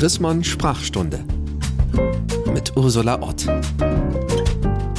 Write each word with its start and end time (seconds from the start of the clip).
Chrismon 0.00 0.42
Sprachstunde 0.42 1.22
mit 2.54 2.74
Ursula 2.74 3.20
Ott. 3.20 3.44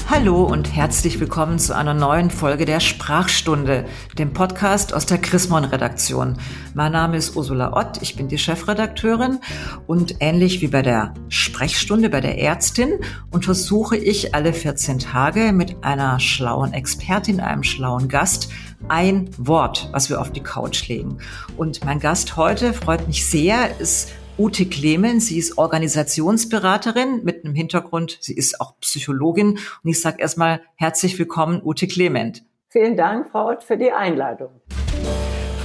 Hallo 0.08 0.44
und 0.44 0.76
herzlich 0.76 1.20
willkommen 1.20 1.58
zu 1.58 1.76
einer 1.76 1.96
neuen 1.96 2.30
Folge 2.30 2.66
der 2.66 2.80
Sprachstunde, 2.80 3.88
dem 4.20 4.32
Podcast 4.32 4.94
aus 4.94 5.08
der 5.08 5.18
Chrismon 5.18 5.64
Redaktion. 5.64 6.38
Mein 6.76 6.92
Name 6.92 7.18
ist 7.18 7.36
Ursula 7.36 7.74
Ott, 7.74 8.00
ich 8.04 8.16
bin 8.16 8.28
die 8.28 8.38
Chefredakteurin 8.38 9.40
und 9.88 10.18
ähnlich 10.20 10.62
wie 10.62 10.68
bei 10.68 10.84
der 10.84 11.16
Sprechstunde 11.30 12.12
bei 12.12 12.22
der 12.22 12.38
Ärztin 12.38 13.00
untersuche 13.32 13.98
ich 13.98 14.36
alle 14.36 14.54
14 14.54 15.00
Tage 15.00 15.52
mit 15.52 15.84
einer 15.84 16.20
schlauen 16.20 16.74
Expertin, 16.74 17.40
einem 17.40 17.64
schlauen 17.64 18.08
Gast 18.08 18.50
ein 18.88 19.32
Wort, 19.40 19.90
was 19.94 20.10
wir 20.12 20.22
auf 20.22 20.32
die 20.32 20.44
Couch 20.44 20.88
legen. 20.90 21.18
Und 21.58 21.84
mein 21.86 22.00
Gast 22.00 22.38
heute 22.38 22.74
freut 22.74 23.08
mich 23.08 23.26
sehr, 23.28 23.80
ist 23.80 24.12
Ute 24.42 24.66
Clemens. 24.66 25.28
Sie 25.28 25.38
ist 25.38 25.60
Organisationsberaterin 25.60 27.24
mit 27.24 27.46
einem 27.46 27.54
Hintergrund. 27.54 28.18
Sie 28.22 28.34
ist 28.34 28.60
auch 28.60 28.74
Psychologin. 28.80 29.60
Und 29.84 29.90
ich 29.90 30.02
sage 30.02 30.20
erstmal 30.20 30.62
herzlich 30.78 31.20
willkommen, 31.20 31.62
Ute 31.64 31.88
Clement. 31.88 32.44
Vielen 32.70 32.98
Dank, 32.98 33.30
Frau 33.30 33.50
Ott, 33.50 33.62
für 33.62 33.78
die 33.78 33.92
Einladung. 33.92 34.50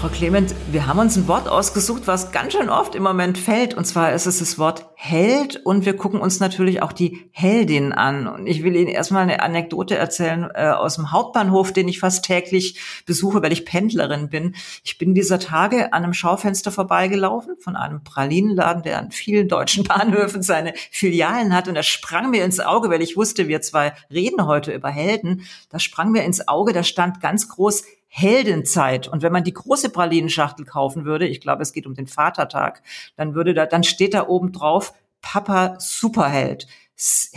Frau 0.01 0.09
Clement, 0.09 0.55
wir 0.71 0.87
haben 0.87 0.99
uns 0.99 1.17
ein 1.17 1.27
Wort 1.27 1.49
ausgesucht, 1.49 2.03
was 2.05 2.31
ganz 2.31 2.53
schön 2.53 2.69
oft 2.69 2.95
im 2.95 3.03
Moment 3.03 3.39
fällt. 3.39 3.73
Und 3.73 3.87
zwar 3.87 4.13
ist 4.13 4.27
es 4.27 4.41
das 4.41 4.59
Wort 4.59 4.91
Held. 4.95 5.57
Und 5.65 5.87
wir 5.87 5.97
gucken 5.97 6.21
uns 6.21 6.39
natürlich 6.39 6.83
auch 6.83 6.93
die 6.93 7.31
Heldin 7.31 7.95
an. 7.95 8.27
Und 8.27 8.47
ich 8.47 8.63
will 8.63 8.77
Ihnen 8.77 8.89
erstmal 8.89 9.23
eine 9.23 9.41
Anekdote 9.43 9.97
erzählen 9.97 10.49
äh, 10.55 10.69
aus 10.69 10.97
dem 10.97 11.13
Hauptbahnhof, 11.13 11.73
den 11.73 11.89
ich 11.89 11.99
fast 11.99 12.27
täglich 12.27 12.79
besuche, 13.07 13.43
weil 13.43 13.53
ich 13.53 13.65
Pendlerin 13.65 14.29
bin. 14.29 14.55
Ich 14.85 14.99
bin 14.99 15.15
dieser 15.15 15.39
Tage 15.39 15.95
an 15.95 16.05
einem 16.05 16.13
Schaufenster 16.13 16.71
vorbeigelaufen 16.71 17.57
von 17.59 17.75
einem 17.75 18.05
Pralinenladen, 18.05 18.83
der 18.83 18.99
an 18.99 19.11
vielen 19.13 19.49
deutschen 19.49 19.85
Bahnhöfen 19.89 20.43
seine 20.43 20.75
Filialen 20.91 21.55
hat. 21.55 21.69
Und 21.69 21.75
da 21.75 21.83
sprang 21.83 22.31
mir 22.31 22.45
ins 22.45 22.61
Auge, 22.61 22.91
weil 22.91 23.01
ich 23.01 23.17
wusste, 23.17 23.49
wir 23.49 23.63
zwei 23.63 23.95
reden 24.13 24.47
heute 24.47 24.75
über 24.75 24.91
Helden. 24.91 25.47
Da 25.71 25.79
sprang 25.79 26.13
mir 26.13 26.25
ins 26.25 26.47
Auge, 26.49 26.75
da 26.75 26.83
stand 26.83 27.23
ganz 27.23 27.49
groß 27.49 27.85
Heldenzeit. 28.19 29.09
Und 29.09 29.23
wenn 29.23 29.33
man 29.33 29.45
die 29.45 29.53
große 29.53 29.91
Pralinenschachtel 29.91 30.65
kaufen 30.65 31.05
würde, 31.05 31.27
ich 31.27 31.43
glaube, 31.43 31.63
es 31.63 31.75
geht 31.75 31.87
um 31.87 31.95
den 31.95 32.07
Vatertag, 32.07 32.83
dann 33.17 33.35
würde 33.35 33.53
da, 33.53 33.67
dann 33.67 33.85
steht 33.85 34.15
da 34.15 34.27
oben 34.27 34.53
drauf 34.53 34.95
Papa 35.21 35.75
Superheld. 35.79 36.67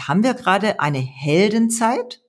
Haben 0.08 0.24
wir 0.24 0.36
gerade 0.36 0.80
eine 0.80 1.00
Heldenzeit? 1.00 2.22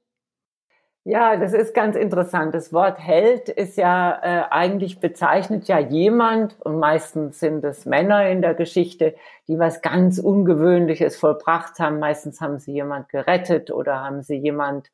Ja, 1.04 1.36
das 1.36 1.54
ist 1.54 1.74
ganz 1.74 1.94
interessant. 1.96 2.52
Das 2.52 2.72
Wort 2.72 2.98
Held 2.98 3.48
ist 3.48 3.76
ja 3.76 4.18
äh, 4.22 4.50
eigentlich 4.50 4.98
bezeichnet 4.98 5.68
ja 5.68 5.78
jemand 5.78 6.60
und 6.60 6.78
meistens 6.78 7.38
sind 7.38 7.64
es 7.64 7.86
Männer 7.86 8.28
in 8.28 8.42
der 8.42 8.54
Geschichte, 8.54 9.14
die 9.48 9.58
was 9.58 9.80
ganz 9.80 10.18
Ungewöhnliches 10.18 11.16
vollbracht 11.16 11.78
haben. 11.78 12.00
Meistens 12.00 12.40
haben 12.40 12.58
sie 12.58 12.72
jemand 12.72 13.08
gerettet 13.08 13.70
oder 13.70 14.00
haben 14.00 14.22
sie 14.22 14.36
jemand 14.36 14.90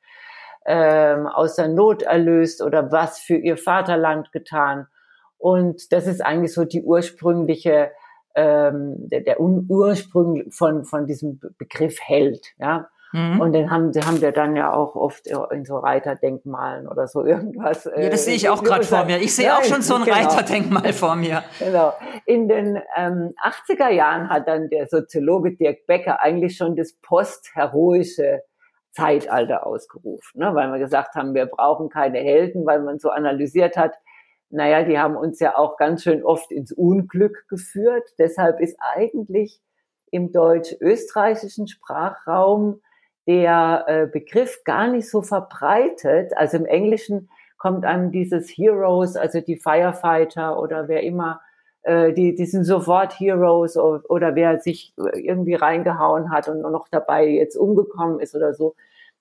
ähm, 0.67 1.27
aus 1.27 1.56
der 1.56 1.69
Not 1.69 2.03
erlöst 2.03 2.62
oder 2.62 2.91
was 2.91 3.19
für 3.19 3.36
ihr 3.36 3.56
Vaterland 3.56 4.33
getan. 4.33 4.86
Und 5.39 5.92
das 5.92 6.06
ist 6.06 6.25
eigentlich 6.25 6.53
so 6.53 6.64
die 6.64 6.83
ursprüngliche, 6.83 7.92
ähm, 8.34 9.09
der, 9.09 9.20
der 9.20 9.41
Ursprung 9.41 10.50
von, 10.50 10.84
von 10.84 11.06
diesem 11.06 11.41
Begriff 11.59 11.98
Held, 12.00 12.55
ja. 12.59 12.89
Mhm. 13.12 13.41
Und 13.41 13.53
den 13.53 13.70
haben, 13.70 13.92
die 13.92 14.00
haben 14.00 14.20
wir 14.20 14.33
dann 14.33 14.56
ja 14.56 14.72
auch 14.72 14.97
oft 14.97 15.28
in 15.28 15.64
so 15.64 15.78
Reiterdenkmalen 15.78 16.89
oder 16.89 17.06
so 17.06 17.25
irgendwas. 17.25 17.84
Ja, 17.84 18.11
das 18.11 18.25
sehe 18.25 18.34
ich 18.34 18.48
auch 18.48 18.64
gerade 18.64 18.84
vor 18.84 19.05
mir. 19.05 19.19
Ich 19.19 19.34
sehe 19.34 19.56
auch 19.56 19.62
schon 19.62 19.81
so 19.81 19.94
ein 19.94 20.05
genau. 20.05 20.17
Reiterdenkmal 20.17 20.92
vor 20.92 21.14
mir. 21.17 21.42
Genau. 21.59 21.94
In 22.27 22.48
den 22.48 22.81
ähm, 22.97 23.34
80er 23.42 23.91
Jahren 23.91 24.28
hat 24.28 24.48
dann 24.48 24.69
der 24.69 24.87
Soziologe 24.87 25.56
Dirk 25.56 25.87
Becker 25.87 26.20
eigentlich 26.20 26.56
schon 26.56 26.77
das 26.77 26.94
postheroische 27.00 28.42
Zeitalter 28.97 29.66
ausgerufen, 29.66 30.41
ne? 30.41 30.54
weil 30.54 30.72
wir 30.72 30.78
gesagt 30.78 31.15
haben, 31.15 31.34
wir 31.34 31.47
brauchen 31.47 31.91
keine 31.91 32.19
Helden, 32.19 32.65
weil 32.65 32.81
man 32.81 32.98
so 32.98 33.10
analysiert 33.10 33.76
hat, 33.76 33.93
naja, 34.48 34.84
die 34.84 34.98
haben 34.98 35.16
uns 35.16 35.38
ja 35.41 35.59
auch 35.59 35.76
ganz 35.76 36.03
schön 36.03 36.25
oft 36.25 36.50
ins 36.50 36.72
Unglück 36.72 37.47
geführt. 37.48 38.09
Deshalb 38.19 38.60
ist 38.60 38.76
eigentlich 38.81 39.60
im 40.10 40.32
deutsch-österreichischen 40.32 41.69
Sprachraum 41.69 42.81
der 43.26 43.84
äh, 43.88 44.06
Begriff 44.06 44.62
gar 44.65 44.87
nicht 44.88 45.10
so 45.10 45.20
verbreitet. 45.20 46.32
Also 46.37 46.56
im 46.56 46.65
Englischen 46.65 47.28
kommt 47.59 47.84
einem 47.84 48.12
dieses 48.12 48.49
Heroes, 48.49 49.16
also 49.16 49.41
die 49.41 49.56
Firefighter 49.56 50.60
oder 50.60 50.88
wer 50.88 51.03
immer, 51.03 51.41
äh, 51.82 52.12
die, 52.12 52.34
die 52.34 52.47
sind 52.47 52.65
sofort 52.65 53.19
Heroes 53.19 53.76
oder, 53.76 54.09
oder 54.09 54.34
wer 54.37 54.60
sich 54.60 54.94
irgendwie 54.97 55.54
reingehauen 55.54 56.31
hat 56.31 56.49
und 56.49 56.60
noch 56.60 56.88
dabei 56.88 57.26
jetzt 57.26 57.56
umgekommen 57.56 58.20
ist 58.20 58.34
oder 58.37 58.54
so. 58.54 58.76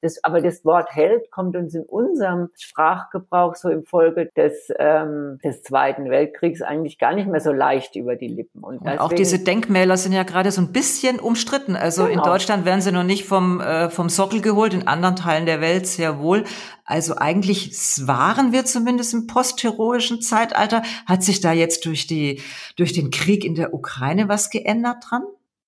Das, 0.06 0.24
aber 0.24 0.40
das 0.40 0.64
Wort 0.66 0.92
Held 0.92 1.32
kommt 1.32 1.56
uns 1.56 1.74
in 1.74 1.82
unserem 1.82 2.50
Sprachgebrauch 2.56 3.56
so 3.56 3.70
im 3.70 3.86
Folge 3.86 4.30
des, 4.38 4.72
ähm, 4.78 5.40
des 5.44 5.64
Zweiten 5.64 6.12
Weltkriegs 6.12 6.62
eigentlich 6.62 7.00
gar 7.00 7.16
nicht 7.16 7.28
mehr 7.28 7.42
so 7.42 7.52
leicht 7.52 7.96
über 7.96 8.16
die 8.16 8.28
Lippen. 8.28 8.64
Und, 8.64 8.82
und 8.82 9.00
auch 9.00 9.12
diese 9.12 9.40
Denkmäler 9.40 9.98
sind 9.98 10.14
ja 10.14 10.22
gerade 10.22 10.52
so 10.52 10.62
ein 10.62 10.72
bisschen 10.72 11.20
umstritten. 11.20 11.76
Also 11.76 12.06
genau. 12.06 12.18
in 12.18 12.22
Deutschland 12.22 12.66
werden 12.66 12.82
sie 12.82 12.92
noch 12.92 13.04
nicht 13.04 13.26
vom, 13.26 13.60
äh, 13.62 13.90
vom 13.90 14.10
Sockel 14.10 14.42
geholt, 14.42 14.76
in 14.76 14.88
anderen 14.88 15.16
Teilen 15.16 15.48
der 15.48 15.60
Welt 15.60 15.88
sehr 15.88 16.20
wohl. 16.20 16.44
Also 16.84 17.16
eigentlich 17.16 17.72
waren 18.06 18.52
wir 18.52 18.64
zumindest 18.66 19.16
im 19.16 19.26
postheroischen 19.26 20.22
Zeitalter. 20.22 20.84
Hat 21.08 21.24
sich 21.24 21.42
da 21.42 21.52
jetzt 21.52 21.88
durch 21.88 22.06
die, 22.06 22.44
durch 22.76 22.94
den 22.94 23.10
Krieg 23.10 23.44
in 23.44 23.56
der 23.56 23.74
Ukraine 23.74 24.30
was 24.30 24.52
geändert 24.52 24.98
dran? 25.10 25.24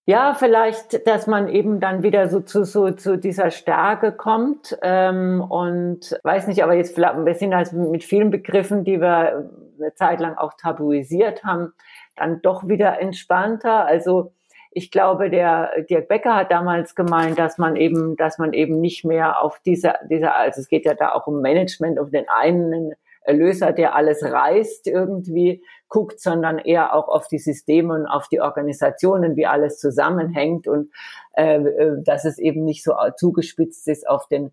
Ja, 0.09 0.33
vielleicht, 0.35 1.05
dass 1.05 1.27
man 1.27 1.49
eben 1.49 1.81
dann 1.81 2.01
wieder 2.01 2.29
so 2.29 2.39
zu, 2.39 2.63
so, 2.63 2.91
zu 2.91 3.17
dieser 3.17 3.51
Stärke 3.51 4.13
kommt 4.13 4.77
ähm, 4.81 5.41
und 5.41 6.17
weiß 6.23 6.47
nicht, 6.47 6.63
aber 6.63 6.75
jetzt 6.75 6.95
vielleicht, 6.95 7.25
wir 7.25 7.33
sind 7.33 7.53
halt 7.53 7.73
mit 7.73 8.05
vielen 8.05 8.29
Begriffen, 8.29 8.85
die 8.85 9.01
wir 9.01 9.49
eine 9.77 9.93
Zeit 9.95 10.21
lang 10.21 10.37
auch 10.37 10.53
tabuisiert 10.53 11.43
haben, 11.43 11.73
dann 12.15 12.41
doch 12.41 12.69
wieder 12.69 13.01
entspannter. 13.01 13.85
Also 13.85 14.31
ich 14.71 14.91
glaube, 14.91 15.29
der 15.29 15.71
Dirk 15.89 16.07
Becker 16.07 16.37
hat 16.37 16.51
damals 16.51 16.95
gemeint, 16.95 17.37
dass 17.37 17.57
man 17.57 17.75
eben, 17.75 18.15
dass 18.15 18.37
man 18.37 18.53
eben 18.53 18.79
nicht 18.79 19.03
mehr 19.03 19.41
auf 19.41 19.59
diese, 19.65 19.95
diese, 20.09 20.33
also 20.33 20.61
es 20.61 20.69
geht 20.69 20.85
ja 20.85 20.93
da 20.93 21.11
auch 21.11 21.27
um 21.27 21.41
Management, 21.41 21.99
auf 21.99 22.11
den 22.11 22.29
einen 22.29 22.93
Erlöser, 23.23 23.73
der 23.73 23.93
alles 23.93 24.23
reißt 24.23 24.87
irgendwie 24.87 25.61
guckt, 25.89 26.19
sondern 26.19 26.57
eher 26.57 26.93
auch 26.93 27.07
auf 27.07 27.27
die 27.27 27.39
Systeme 27.39 27.93
und 27.93 28.05
auf 28.05 28.27
die 28.27 28.41
Organisationen, 28.41 29.35
wie 29.35 29.45
alles 29.45 29.79
zusammenhängt 29.79 30.67
und 30.67 30.91
äh, 31.33 31.57
äh 31.57 32.03
dass 32.03 32.25
es 32.25 32.37
eben 32.37 32.63
nicht 32.63 32.83
so 32.83 32.93
zugespitzt 33.17 33.87
ist 33.87 34.07
auf 34.07 34.27
den 34.27 34.51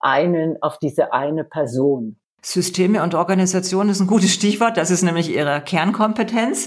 einen, 0.00 0.60
auf 0.62 0.78
diese 0.78 1.12
eine 1.12 1.44
Person. 1.44 2.16
Systeme 2.44 3.04
und 3.04 3.14
Organisation 3.14 3.88
ist 3.88 4.00
ein 4.00 4.08
gutes 4.08 4.34
Stichwort. 4.34 4.76
Das 4.76 4.90
ist 4.90 5.02
nämlich 5.02 5.32
Ihre 5.32 5.60
Kernkompetenz, 5.60 6.66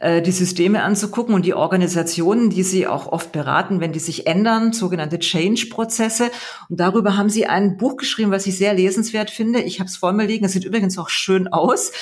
äh, 0.00 0.20
die 0.20 0.30
Systeme 0.30 0.82
anzugucken 0.82 1.34
und 1.34 1.46
die 1.46 1.54
Organisationen, 1.54 2.50
die 2.50 2.62
Sie 2.62 2.86
auch 2.86 3.06
oft 3.06 3.32
beraten, 3.32 3.80
wenn 3.80 3.92
die 3.92 3.98
sich 3.98 4.26
ändern, 4.26 4.74
sogenannte 4.74 5.18
Change-Prozesse. 5.18 6.30
Und 6.68 6.80
darüber 6.80 7.16
haben 7.16 7.30
Sie 7.30 7.46
ein 7.46 7.78
Buch 7.78 7.96
geschrieben, 7.96 8.30
was 8.30 8.46
ich 8.46 8.58
sehr 8.58 8.74
lesenswert 8.74 9.30
finde. 9.30 9.62
Ich 9.62 9.80
habe 9.80 9.88
es 9.88 9.96
vor 9.96 10.12
mir 10.12 10.26
liegen. 10.26 10.44
Es 10.44 10.52
sieht 10.52 10.64
übrigens 10.64 10.98
auch 10.98 11.08
schön 11.08 11.48
aus. 11.48 11.92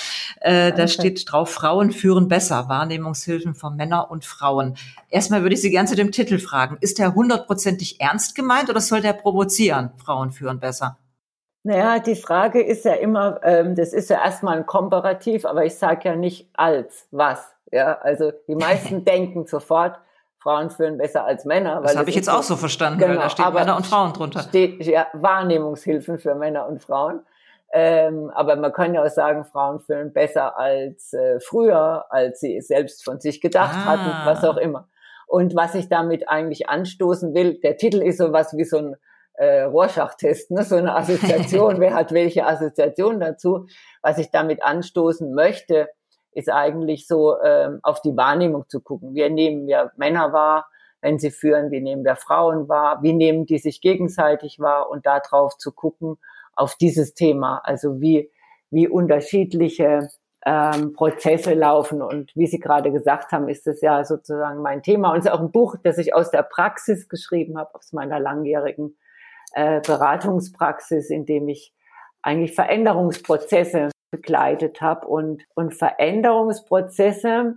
Äh, 0.40 0.72
da 0.72 0.88
steht 0.88 1.30
drauf, 1.30 1.50
Frauen 1.50 1.92
führen 1.92 2.26
besser. 2.26 2.68
Wahrnehmungshilfen 2.68 3.54
von 3.54 3.76
Männern 3.76 4.06
und 4.08 4.24
Frauen. 4.24 4.74
Erstmal 5.08 5.42
würde 5.42 5.54
ich 5.54 5.60
Sie 5.60 5.70
gerne 5.70 5.88
zu 5.88 5.94
dem 5.94 6.10
Titel 6.10 6.40
fragen. 6.40 6.78
Ist 6.80 6.98
der 6.98 7.14
hundertprozentig 7.14 8.00
ernst 8.00 8.34
gemeint 8.34 8.70
oder 8.70 8.80
soll 8.80 9.02
der 9.02 9.12
provozieren? 9.12 9.92
Frauen 10.04 10.32
führen 10.32 10.58
besser. 10.58 10.98
Naja, 11.66 11.98
die 11.98 12.14
Frage 12.14 12.62
ist 12.62 12.84
ja 12.84 12.92
immer, 12.92 13.40
ähm, 13.42 13.74
das 13.74 13.94
ist 13.94 14.10
ja 14.10 14.22
erstmal 14.22 14.58
ein 14.58 14.66
Komparativ, 14.66 15.46
aber 15.46 15.64
ich 15.64 15.74
sage 15.76 16.10
ja 16.10 16.14
nicht 16.14 16.50
als 16.52 17.08
was. 17.10 17.54
Ja, 17.72 17.98
also 18.02 18.32
die 18.46 18.54
meisten 18.54 19.04
denken 19.06 19.46
sofort, 19.46 19.98
Frauen 20.38 20.68
führen 20.68 20.98
besser 20.98 21.24
als 21.24 21.46
Männer. 21.46 21.80
das 21.80 21.96
habe 21.96 22.10
ich 22.10 22.16
jetzt 22.16 22.28
auch 22.28 22.42
so 22.42 22.56
verstanden, 22.56 22.98
genau, 22.98 23.14
da 23.14 23.30
steht 23.30 23.50
Männer 23.54 23.76
und 23.76 23.86
Frauen 23.86 24.12
drunter. 24.12 24.40
Steht 24.40 24.84
ja 24.84 25.06
Wahrnehmungshilfen 25.14 26.18
für 26.18 26.34
Männer 26.34 26.68
und 26.68 26.82
Frauen. 26.82 27.20
Ähm, 27.72 28.30
aber 28.34 28.56
man 28.56 28.70
kann 28.70 28.92
ja 28.92 29.02
auch 29.02 29.08
sagen, 29.08 29.44
Frauen 29.46 29.80
führen 29.80 30.12
besser 30.12 30.58
als 30.58 31.14
äh, 31.14 31.40
früher, 31.40 32.04
als 32.10 32.40
sie 32.40 32.58
es 32.58 32.68
selbst 32.68 33.02
von 33.02 33.20
sich 33.20 33.40
gedacht 33.40 33.74
ah. 33.74 33.84
hatten, 33.86 34.26
was 34.26 34.44
auch 34.44 34.58
immer. 34.58 34.86
Und 35.26 35.56
was 35.56 35.74
ich 35.74 35.88
damit 35.88 36.28
eigentlich 36.28 36.68
anstoßen 36.68 37.32
will, 37.32 37.58
der 37.60 37.78
Titel 37.78 38.02
ist 38.02 38.18
sowas 38.18 38.54
wie 38.54 38.64
so 38.64 38.76
ein 38.76 38.96
äh, 39.34 39.62
Rorschach-Test, 39.62 40.50
ne? 40.50 40.64
so 40.64 40.76
eine 40.76 40.94
Assoziation, 40.94 41.78
wer 41.80 41.94
hat 41.94 42.12
welche 42.12 42.46
Assoziation 42.46 43.20
dazu. 43.20 43.66
Was 44.02 44.18
ich 44.18 44.30
damit 44.30 44.62
anstoßen 44.62 45.34
möchte, 45.34 45.88
ist 46.32 46.50
eigentlich 46.50 47.06
so, 47.06 47.40
ähm, 47.42 47.80
auf 47.82 48.00
die 48.00 48.16
Wahrnehmung 48.16 48.68
zu 48.68 48.80
gucken. 48.80 49.14
Wir 49.14 49.30
nehmen 49.30 49.68
ja 49.68 49.90
Männer 49.96 50.32
wahr, 50.32 50.66
wenn 51.00 51.18
sie 51.18 51.30
führen, 51.30 51.70
wie 51.70 51.80
nehmen 51.80 52.04
wir 52.04 52.16
Frauen 52.16 52.68
wahr, 52.68 53.02
wie 53.02 53.12
nehmen 53.12 53.46
die 53.46 53.58
sich 53.58 53.80
gegenseitig 53.80 54.58
wahr 54.58 54.88
und 54.88 55.06
darauf 55.06 55.56
zu 55.58 55.72
gucken, 55.72 56.16
auf 56.56 56.76
dieses 56.76 57.14
Thema, 57.14 57.60
also 57.64 58.00
wie, 58.00 58.30
wie 58.70 58.88
unterschiedliche 58.88 60.08
ähm, 60.46 60.92
Prozesse 60.92 61.54
laufen. 61.54 62.02
Und 62.02 62.34
wie 62.34 62.46
Sie 62.46 62.58
gerade 62.58 62.92
gesagt 62.92 63.32
haben, 63.32 63.48
ist 63.48 63.66
das 63.66 63.80
ja 63.80 64.04
sozusagen 64.04 64.62
mein 64.62 64.82
Thema. 64.82 65.12
Und 65.12 65.18
es 65.18 65.24
ist 65.26 65.32
auch 65.32 65.40
ein 65.40 65.52
Buch, 65.52 65.76
das 65.82 65.98
ich 65.98 66.14
aus 66.14 66.30
der 66.30 66.42
Praxis 66.42 67.08
geschrieben 67.08 67.58
habe, 67.58 67.74
aus 67.74 67.92
meiner 67.92 68.20
langjährigen 68.20 68.96
äh, 69.54 69.80
Beratungspraxis, 69.80 71.10
in 71.10 71.26
dem 71.26 71.48
ich 71.48 71.72
eigentlich 72.22 72.54
Veränderungsprozesse 72.54 73.90
begleitet 74.10 74.80
habe. 74.80 75.06
Und, 75.06 75.44
und 75.54 75.74
Veränderungsprozesse 75.74 77.56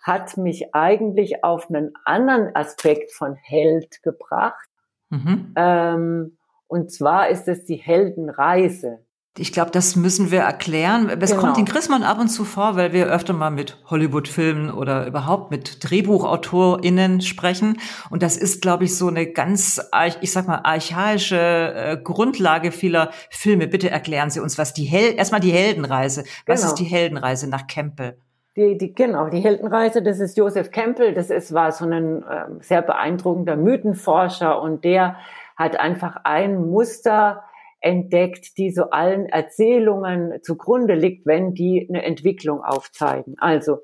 hat 0.00 0.36
mich 0.36 0.74
eigentlich 0.74 1.44
auf 1.44 1.68
einen 1.68 1.92
anderen 2.04 2.54
Aspekt 2.54 3.12
von 3.12 3.34
Held 3.34 4.02
gebracht. 4.02 4.68
Mhm. 5.10 5.52
Ähm, 5.56 6.38
und 6.66 6.92
zwar 6.92 7.28
ist 7.28 7.48
es 7.48 7.64
die 7.64 7.76
Heldenreise. 7.76 9.04
Ich 9.38 9.52
glaube, 9.52 9.70
das 9.70 9.96
müssen 9.96 10.30
wir 10.30 10.40
erklären. 10.40 11.10
Es 11.20 11.30
genau. 11.30 11.42
kommt 11.42 11.58
in 11.58 11.64
Chrismon 11.64 12.02
ab 12.02 12.18
und 12.18 12.28
zu 12.28 12.44
vor, 12.44 12.76
weil 12.76 12.92
wir 12.92 13.06
öfter 13.06 13.32
mal 13.32 13.50
mit 13.50 13.76
Hollywood-Filmen 13.88 14.70
oder 14.70 15.06
überhaupt 15.06 15.50
mit 15.50 15.88
DrehbuchautorInnen 15.88 17.20
sprechen. 17.20 17.78
Und 18.10 18.22
das 18.22 18.36
ist, 18.36 18.62
glaube 18.62 18.84
ich, 18.84 18.96
so 18.96 19.08
eine 19.08 19.26
ganz, 19.26 19.80
ich 20.20 20.32
sag 20.32 20.48
mal, 20.48 20.60
archaische 20.64 21.36
äh, 21.36 21.96
Grundlage 21.96 22.72
vieler 22.72 23.10
Filme. 23.30 23.68
Bitte 23.68 23.90
erklären 23.90 24.30
Sie 24.30 24.40
uns, 24.40 24.58
was 24.58 24.74
die 24.74 24.84
Hel 24.84 25.14
erstmal 25.16 25.40
die 25.40 25.52
Heldenreise. 25.52 26.24
Was 26.46 26.60
genau. 26.60 26.72
ist 26.72 26.80
die 26.80 26.84
Heldenreise 26.84 27.48
nach 27.48 27.66
Campbell? 27.66 28.18
Die, 28.56 28.76
die, 28.76 28.92
genau, 28.92 29.28
die 29.28 29.38
Heldenreise, 29.38 30.02
das 30.02 30.18
ist 30.18 30.36
Joseph 30.36 30.72
Campbell, 30.72 31.14
das 31.14 31.30
ist, 31.30 31.54
war 31.54 31.70
so 31.70 31.84
ein 31.84 32.24
äh, 32.24 32.46
sehr 32.60 32.82
beeindruckender 32.82 33.54
Mythenforscher 33.54 34.60
und 34.60 34.82
der 34.82 35.16
hat 35.56 35.78
einfach 35.78 36.16
ein 36.24 36.68
Muster 36.68 37.44
entdeckt, 37.80 38.56
die 38.58 38.70
so 38.70 38.90
allen 38.90 39.26
Erzählungen 39.26 40.42
zugrunde 40.42 40.94
liegt, 40.94 41.26
wenn 41.26 41.54
die 41.54 41.86
eine 41.88 42.02
Entwicklung 42.02 42.62
aufzeigen. 42.62 43.36
Also, 43.38 43.78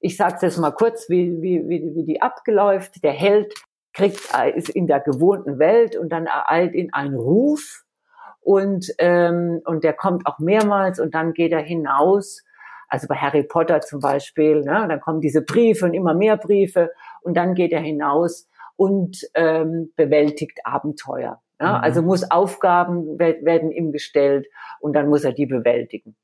ich 0.00 0.16
sage 0.16 0.38
jetzt 0.42 0.58
mal 0.58 0.70
kurz, 0.70 1.08
wie, 1.08 1.40
wie, 1.40 1.68
wie, 1.68 1.94
wie 1.94 2.04
die 2.04 2.22
abgeläuft. 2.22 3.02
Der 3.02 3.12
Held 3.12 3.54
kriegt, 3.92 4.20
ist 4.54 4.68
in 4.68 4.86
der 4.86 5.00
gewohnten 5.00 5.58
Welt 5.58 5.96
und 5.96 6.10
dann 6.10 6.26
ereilt 6.26 6.74
ihn 6.74 6.90
ein 6.92 7.14
Ruf 7.14 7.84
und, 8.40 8.92
ähm, 8.98 9.62
und 9.64 9.84
der 9.84 9.94
kommt 9.94 10.26
auch 10.26 10.38
mehrmals 10.38 11.00
und 11.00 11.14
dann 11.14 11.32
geht 11.32 11.52
er 11.52 11.62
hinaus. 11.62 12.42
Also 12.88 13.06
bei 13.08 13.16
Harry 13.16 13.44
Potter 13.44 13.80
zum 13.80 14.00
Beispiel, 14.00 14.60
ne, 14.60 14.86
dann 14.88 15.00
kommen 15.00 15.20
diese 15.20 15.42
Briefe 15.42 15.86
und 15.86 15.94
immer 15.94 16.12
mehr 16.12 16.36
Briefe 16.36 16.90
und 17.22 17.36
dann 17.36 17.54
geht 17.54 17.72
er 17.72 17.80
hinaus 17.80 18.48
und 18.76 19.22
ähm, 19.34 19.92
bewältigt 19.96 20.60
Abenteuer. 20.64 21.40
Ja, 21.60 21.78
mhm. 21.78 21.84
Also 21.84 22.02
muss 22.02 22.30
Aufgaben 22.30 23.18
werden 23.18 23.70
ihm 23.70 23.92
gestellt 23.92 24.46
und 24.80 24.94
dann 24.94 25.08
muss 25.08 25.24
er 25.24 25.32
die 25.32 25.46
bewältigen. 25.46 26.16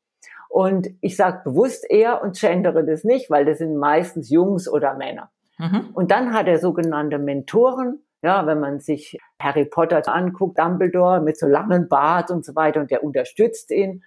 Und 0.48 0.88
ich 1.00 1.16
sage 1.16 1.42
bewusst 1.44 1.86
er 1.88 2.22
und 2.22 2.38
gendere 2.38 2.84
das 2.84 3.04
nicht, 3.04 3.30
weil 3.30 3.44
das 3.44 3.58
sind 3.58 3.76
meistens 3.76 4.30
Jungs 4.30 4.68
oder 4.68 4.96
Männer. 4.96 5.30
Mhm. 5.58 5.90
Und 5.92 6.10
dann 6.10 6.34
hat 6.34 6.48
er 6.48 6.58
sogenannte 6.58 7.18
Mentoren. 7.18 8.00
Ja, 8.22 8.46
wenn 8.46 8.60
man 8.60 8.80
sich 8.80 9.18
Harry 9.40 9.64
Potter 9.64 10.02
anguckt, 10.12 10.58
Dumbledore 10.58 11.22
mit 11.22 11.38
so 11.38 11.46
langen 11.46 11.88
Bart 11.88 12.30
und 12.30 12.44
so 12.44 12.54
weiter 12.54 12.80
und 12.80 12.90
der 12.90 13.02
unterstützt 13.02 13.70
ihn. 13.70 14.02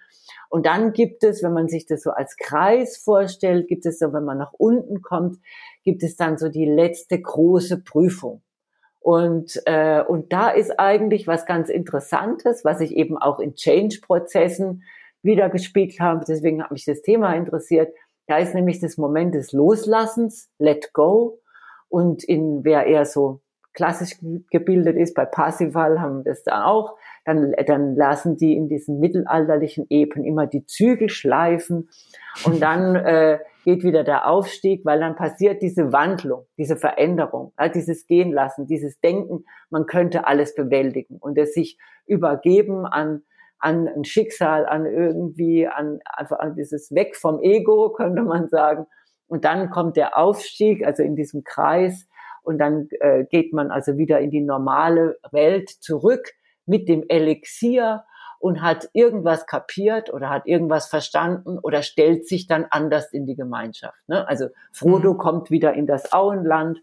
Und 0.50 0.66
dann 0.66 0.92
gibt 0.92 1.24
es, 1.24 1.42
wenn 1.42 1.52
man 1.52 1.66
sich 1.66 1.86
das 1.86 2.02
so 2.02 2.10
als 2.10 2.36
Kreis 2.36 2.96
vorstellt, 2.96 3.66
gibt 3.66 3.86
es 3.86 3.98
so, 3.98 4.12
wenn 4.12 4.24
man 4.24 4.38
nach 4.38 4.52
unten 4.52 5.02
kommt, 5.02 5.38
gibt 5.82 6.04
es 6.04 6.16
dann 6.16 6.38
so 6.38 6.48
die 6.48 6.64
letzte 6.64 7.20
große 7.20 7.82
Prüfung. 7.82 8.43
Und, 9.04 9.60
äh, 9.66 10.02
und 10.02 10.32
da 10.32 10.48
ist 10.48 10.80
eigentlich 10.80 11.26
was 11.26 11.44
ganz 11.44 11.68
Interessantes, 11.68 12.64
was 12.64 12.80
ich 12.80 12.96
eben 12.96 13.18
auch 13.18 13.38
in 13.38 13.54
Change-Prozessen 13.54 14.82
wieder 15.20 15.50
gespielt 15.50 16.00
habe. 16.00 16.24
Deswegen 16.26 16.62
hat 16.62 16.70
mich 16.70 16.86
das 16.86 17.02
Thema 17.02 17.34
interessiert. 17.34 17.94
Da 18.28 18.38
ist 18.38 18.54
nämlich 18.54 18.80
das 18.80 18.96
Moment 18.96 19.34
des 19.34 19.52
Loslassens, 19.52 20.48
Let 20.58 20.94
Go. 20.94 21.38
Und 21.90 22.24
in 22.24 22.64
wer 22.64 22.86
eher 22.86 23.04
so 23.04 23.42
klassisch 23.74 24.12
gebildet 24.50 24.96
ist, 24.96 25.14
bei 25.14 25.26
Parsival 25.26 26.00
haben 26.00 26.24
wir 26.24 26.32
das 26.32 26.42
da 26.42 26.64
auch, 26.64 26.96
dann, 27.26 27.52
dann 27.66 27.96
lassen 27.96 28.38
die 28.38 28.56
in 28.56 28.70
diesen 28.70 29.00
mittelalterlichen 29.00 29.84
Epen 29.90 30.24
immer 30.24 30.46
die 30.46 30.64
Zügel 30.64 31.10
schleifen 31.10 31.90
und 32.46 32.62
dann 32.62 32.96
äh, 32.96 33.38
geht 33.64 33.82
wieder 33.82 34.04
der 34.04 34.28
Aufstieg, 34.28 34.84
weil 34.84 35.00
dann 35.00 35.16
passiert 35.16 35.62
diese 35.62 35.92
Wandlung, 35.92 36.46
diese 36.56 36.76
Veränderung, 36.76 37.52
dieses 37.74 38.06
Gehen 38.06 38.32
lassen, 38.32 38.66
dieses 38.66 39.00
Denken, 39.00 39.44
man 39.70 39.86
könnte 39.86 40.26
alles 40.26 40.54
bewältigen 40.54 41.16
und 41.18 41.36
es 41.38 41.54
sich 41.54 41.78
übergeben 42.06 42.86
an 42.86 43.22
an 43.58 43.88
ein 43.88 44.04
Schicksal, 44.04 44.66
an 44.66 44.84
irgendwie, 44.84 45.66
an 45.66 46.00
einfach 46.04 46.38
an 46.38 46.54
dieses 46.54 46.90
Weg 46.90 47.16
vom 47.16 47.40
Ego, 47.40 47.90
könnte 47.92 48.22
man 48.22 48.48
sagen. 48.48 48.84
Und 49.26 49.46
dann 49.46 49.70
kommt 49.70 49.96
der 49.96 50.18
Aufstieg, 50.18 50.84
also 50.84 51.02
in 51.02 51.16
diesem 51.16 51.44
Kreis, 51.44 52.06
und 52.42 52.58
dann 52.58 52.88
äh, 53.00 53.24
geht 53.24 53.54
man 53.54 53.70
also 53.70 53.96
wieder 53.96 54.20
in 54.20 54.30
die 54.30 54.42
normale 54.42 55.16
Welt 55.32 55.70
zurück 55.70 56.28
mit 56.66 56.88
dem 56.88 57.02
Elixier 57.08 58.04
und 58.44 58.60
hat 58.60 58.90
irgendwas 58.92 59.46
kapiert 59.46 60.12
oder 60.12 60.28
hat 60.28 60.46
irgendwas 60.46 60.86
verstanden 60.88 61.58
oder 61.58 61.82
stellt 61.82 62.28
sich 62.28 62.46
dann 62.46 62.66
anders 62.68 63.10
in 63.10 63.24
die 63.24 63.36
Gemeinschaft. 63.36 64.06
Ne? 64.06 64.28
Also 64.28 64.48
Frodo 64.70 65.14
mhm. 65.14 65.18
kommt 65.18 65.50
wieder 65.50 65.72
in 65.72 65.86
das 65.86 66.12
Auenland 66.12 66.82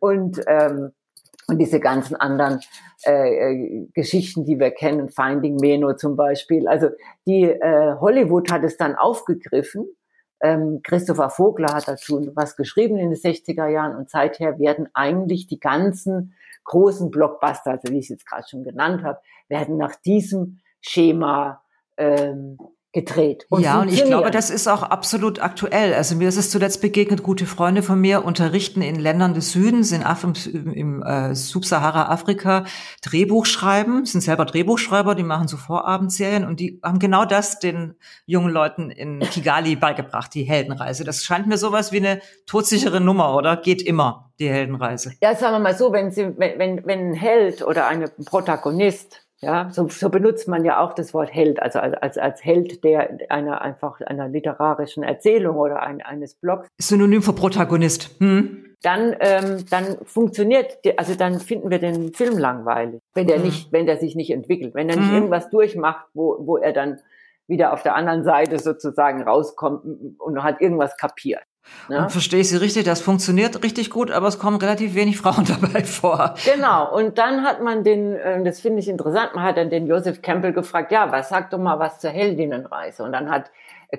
und 0.00 0.40
ähm, 0.48 0.90
und 1.46 1.58
diese 1.58 1.78
ganzen 1.78 2.16
anderen 2.16 2.60
äh, 3.04 3.52
äh, 3.52 3.88
Geschichten, 3.94 4.44
die 4.44 4.58
wir 4.58 4.72
kennen, 4.72 5.08
Finding 5.08 5.54
Meno 5.56 5.94
zum 5.94 6.16
Beispiel. 6.16 6.66
Also 6.66 6.88
die 7.28 7.44
äh, 7.44 7.94
Hollywood 8.00 8.50
hat 8.50 8.64
es 8.64 8.76
dann 8.76 8.96
aufgegriffen. 8.96 9.86
Ähm, 10.40 10.80
Christopher 10.82 11.30
Vogler 11.30 11.74
hat 11.74 11.86
dazu 11.86 12.28
was 12.34 12.56
geschrieben 12.56 12.96
in 12.96 13.10
den 13.10 13.18
60er 13.18 13.68
Jahren 13.68 13.96
und 13.96 14.10
seither 14.10 14.58
werden 14.58 14.88
eigentlich 14.94 15.46
die 15.46 15.60
ganzen 15.60 16.34
großen 16.64 17.10
Blockbuster, 17.12 17.72
also 17.72 17.92
wie 17.92 17.98
ich 17.98 18.06
es 18.06 18.10
jetzt 18.10 18.26
gerade 18.26 18.48
schon 18.48 18.64
genannt 18.64 19.04
habe, 19.04 19.20
werden 19.48 19.76
nach 19.76 19.94
diesem 19.94 20.58
Schema 20.82 21.62
ähm, 21.96 22.58
gedreht. 22.92 23.46
Und 23.48 23.62
ja, 23.62 23.80
und 23.80 23.88
ich 23.88 24.04
glaube, 24.04 24.30
das 24.30 24.50
ist 24.50 24.68
auch 24.68 24.82
absolut 24.82 25.40
aktuell. 25.40 25.94
Also 25.94 26.14
mir 26.14 26.28
ist 26.28 26.36
es 26.36 26.50
zuletzt 26.50 26.82
begegnet, 26.82 27.22
gute 27.22 27.46
Freunde 27.46 27.82
von 27.82 27.98
mir 27.98 28.22
unterrichten 28.22 28.82
in 28.82 28.96
Ländern 28.96 29.32
des 29.32 29.52
Südens, 29.52 29.92
in 29.92 30.02
Af 30.02 30.24
im, 30.24 30.72
im 30.74 31.02
äh, 31.02 31.34
Subsahara-Afrika, 31.34 32.64
Drehbuch 33.00 33.46
schreiben, 33.46 34.04
sind 34.04 34.20
selber 34.20 34.44
Drehbuchschreiber, 34.44 35.14
die 35.14 35.22
machen 35.22 35.48
so 35.48 35.56
Vorabendserien 35.56 36.44
und 36.44 36.60
die 36.60 36.80
haben 36.82 36.98
genau 36.98 37.24
das 37.24 37.58
den 37.58 37.94
jungen 38.26 38.52
Leuten 38.52 38.90
in 38.90 39.20
Kigali 39.20 39.74
beigebracht, 39.74 40.34
die 40.34 40.42
Heldenreise. 40.42 41.04
Das 41.04 41.24
scheint 41.24 41.46
mir 41.46 41.56
sowas 41.56 41.92
wie 41.92 41.98
eine 41.98 42.20
todsichere 42.44 43.00
Nummer, 43.00 43.34
oder? 43.34 43.56
Geht 43.56 43.80
immer, 43.80 44.32
die 44.38 44.50
Heldenreise. 44.50 45.14
Ja, 45.22 45.34
sagen 45.34 45.54
wir 45.54 45.60
mal 45.60 45.74
so, 45.74 45.92
wenn, 45.94 46.10
sie, 46.10 46.36
wenn, 46.36 46.58
wenn, 46.58 46.84
wenn 46.84 47.10
ein 47.12 47.14
Held 47.14 47.62
oder 47.62 47.86
ein 47.86 48.04
Protagonist 48.26 49.22
ja, 49.44 49.70
so, 49.70 49.88
so 49.88 50.08
benutzt 50.08 50.46
man 50.46 50.64
ja 50.64 50.80
auch 50.80 50.94
das 50.94 51.12
Wort 51.12 51.34
Held, 51.34 51.60
also 51.60 51.80
als, 51.80 52.16
als 52.16 52.44
Held 52.44 52.84
der 52.84 53.18
einer 53.28 53.60
einfach 53.60 54.00
einer 54.00 54.28
literarischen 54.28 55.02
Erzählung 55.02 55.56
oder 55.56 55.82
ein, 55.82 56.00
eines 56.00 56.34
Blogs. 56.34 56.68
Synonym 56.78 57.22
für 57.22 57.32
Protagonist. 57.32 58.10
Hm. 58.18 58.76
Dann, 58.82 59.16
ähm, 59.20 59.64
dann 59.68 59.98
funktioniert, 60.04 60.78
also 60.96 61.14
dann 61.16 61.40
finden 61.40 61.70
wir 61.70 61.80
den 61.80 62.12
Film 62.12 62.38
langweilig, 62.38 63.00
wenn 63.14 63.26
der 63.26 63.36
hm. 63.36 63.44
nicht, 63.44 63.72
wenn 63.72 63.86
der 63.86 63.96
sich 63.96 64.14
nicht 64.14 64.30
entwickelt, 64.30 64.74
wenn 64.74 64.88
er 64.88 64.96
nicht 64.96 65.08
hm. 65.08 65.14
irgendwas 65.14 65.50
durchmacht, 65.50 66.06
wo, 66.14 66.36
wo 66.40 66.56
er 66.56 66.72
dann 66.72 67.00
wieder 67.48 67.72
auf 67.72 67.82
der 67.82 67.96
anderen 67.96 68.22
Seite 68.22 68.60
sozusagen 68.60 69.22
rauskommt 69.22 69.84
und 70.18 70.42
hat 70.42 70.60
irgendwas 70.60 70.96
kapiert. 70.96 71.42
Ja? 71.88 72.04
Und 72.04 72.12
verstehe 72.12 72.40
ich 72.40 72.48
Sie 72.48 72.56
richtig, 72.56 72.84
das 72.84 73.00
funktioniert 73.00 73.62
richtig 73.62 73.90
gut, 73.90 74.10
aber 74.10 74.28
es 74.28 74.38
kommen 74.38 74.56
relativ 74.56 74.94
wenig 74.94 75.18
Frauen 75.18 75.44
dabei 75.48 75.84
vor. 75.84 76.34
Genau, 76.44 76.94
und 76.94 77.18
dann 77.18 77.42
hat 77.44 77.62
man 77.62 77.84
den, 77.84 78.14
äh, 78.14 78.42
das 78.44 78.60
finde 78.60 78.80
ich 78.80 78.88
interessant, 78.88 79.34
man 79.34 79.44
hat 79.44 79.56
dann 79.56 79.70
den 79.70 79.86
Joseph 79.86 80.22
Campbell 80.22 80.52
gefragt, 80.52 80.92
ja, 80.92 81.10
was 81.10 81.28
sag 81.28 81.50
doch 81.50 81.58
mal 81.58 81.78
was 81.78 81.98
zur 82.00 82.10
Heldinnenreise? 82.10 83.02
Und 83.02 83.12
dann 83.12 83.30
hat 83.30 83.50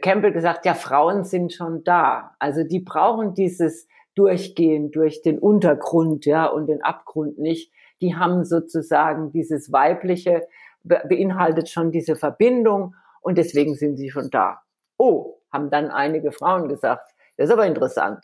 Campbell 0.02 0.32
gesagt, 0.32 0.66
ja, 0.66 0.74
Frauen 0.74 1.24
sind 1.24 1.54
schon 1.54 1.84
da. 1.84 2.36
Also 2.40 2.64
die 2.64 2.80
brauchen 2.80 3.34
dieses 3.34 3.88
Durchgehen 4.16 4.92
durch 4.92 5.22
den 5.22 5.40
Untergrund, 5.40 6.26
ja, 6.26 6.46
und 6.46 6.68
den 6.68 6.82
Abgrund 6.84 7.40
nicht. 7.40 7.72
Die 8.02 8.16
haben 8.16 8.44
sozusagen 8.44 9.32
dieses 9.32 9.72
Weibliche, 9.72 10.48
beinhaltet 10.84 11.70
schon 11.70 11.92
diese 11.92 12.16
Verbindung 12.16 12.96
und 13.22 13.38
deswegen 13.38 13.76
sind 13.76 13.96
sie 13.98 14.10
schon 14.10 14.30
da. 14.30 14.62
Oh, 14.98 15.38
haben 15.52 15.70
dann 15.70 15.90
einige 15.90 16.32
Frauen 16.32 16.68
gesagt. 16.68 17.13
Das 17.38 17.48
ist 17.48 17.54
aber 17.54 17.66
interessant. 17.66 18.20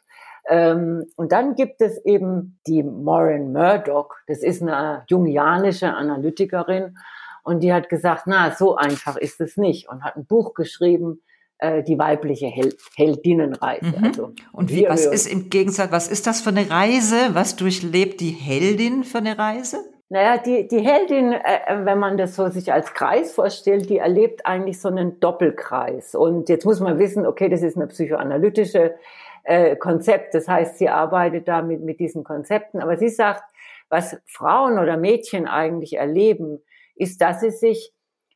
Ähm, 0.47 1.05
und 1.15 1.31
dann 1.31 1.55
gibt 1.55 1.81
es 1.81 2.03
eben 2.05 2.59
die 2.65 2.83
Maureen 2.83 3.51
Murdoch. 3.51 4.09
Das 4.27 4.41
ist 4.41 4.61
eine 4.61 5.03
jungianische 5.07 5.93
Analytikerin. 5.93 6.97
Und 7.43 7.61
die 7.61 7.73
hat 7.73 7.89
gesagt, 7.89 8.23
na, 8.25 8.51
so 8.51 8.75
einfach 8.75 9.15
ist 9.15 9.41
es 9.41 9.57
nicht. 9.57 9.89
Und 9.89 10.03
hat 10.03 10.15
ein 10.15 10.25
Buch 10.25 10.53
geschrieben, 10.53 11.21
äh, 11.59 11.83
die 11.83 11.99
weibliche 11.99 12.47
Hel 12.47 12.75
Heldinnenreise. 12.95 13.85
Mhm. 13.97 14.03
Also, 14.03 14.33
und 14.51 14.71
wie, 14.71 14.87
was 14.87 15.05
ist 15.05 15.27
im 15.27 15.49
Gegensatz, 15.49 15.91
was 15.91 16.07
ist 16.07 16.25
das 16.25 16.41
für 16.41 16.49
eine 16.49 16.69
Reise? 16.69 17.15
Was 17.33 17.55
durchlebt 17.55 18.21
die 18.21 18.31
Heldin 18.31 19.03
für 19.03 19.19
eine 19.19 19.37
Reise? 19.37 19.77
Naja, 20.11 20.37
die, 20.39 20.67
die 20.67 20.79
Heldin, 20.79 21.33
äh, 21.33 21.59
äh, 21.67 21.85
wenn 21.85 21.99
man 21.99 22.17
das 22.17 22.35
so 22.35 22.49
sich 22.49 22.73
als 22.73 22.93
Kreis 22.95 23.31
vorstellt, 23.33 23.89
die 23.91 23.99
erlebt 23.99 24.45
eigentlich 24.45 24.81
so 24.81 24.89
einen 24.89 25.19
Doppelkreis. 25.19 26.15
Und 26.15 26.49
jetzt 26.49 26.65
muss 26.65 26.79
man 26.79 26.97
wissen, 26.97 27.27
okay, 27.27 27.47
das 27.47 27.61
ist 27.61 27.77
eine 27.77 27.87
psychoanalytische 27.87 28.95
äh, 29.43 29.75
Konzept. 29.75 30.33
Das 30.33 30.47
heißt, 30.47 30.79
sie 30.79 30.89
arbeitet 30.89 31.47
da 31.47 31.61
mit, 31.61 31.81
mit 31.81 31.99
diesen 31.99 32.23
Konzepten. 32.23 32.81
Aber 32.81 32.97
sie 32.97 33.09
sagt, 33.09 33.43
was 33.89 34.17
Frauen 34.25 34.79
oder 34.79 34.97
Mädchen 34.97 35.47
eigentlich 35.47 35.97
erleben, 35.97 36.59
ist, 36.95 37.21
dass 37.21 37.41
sie 37.41 37.51
sich 37.51 37.93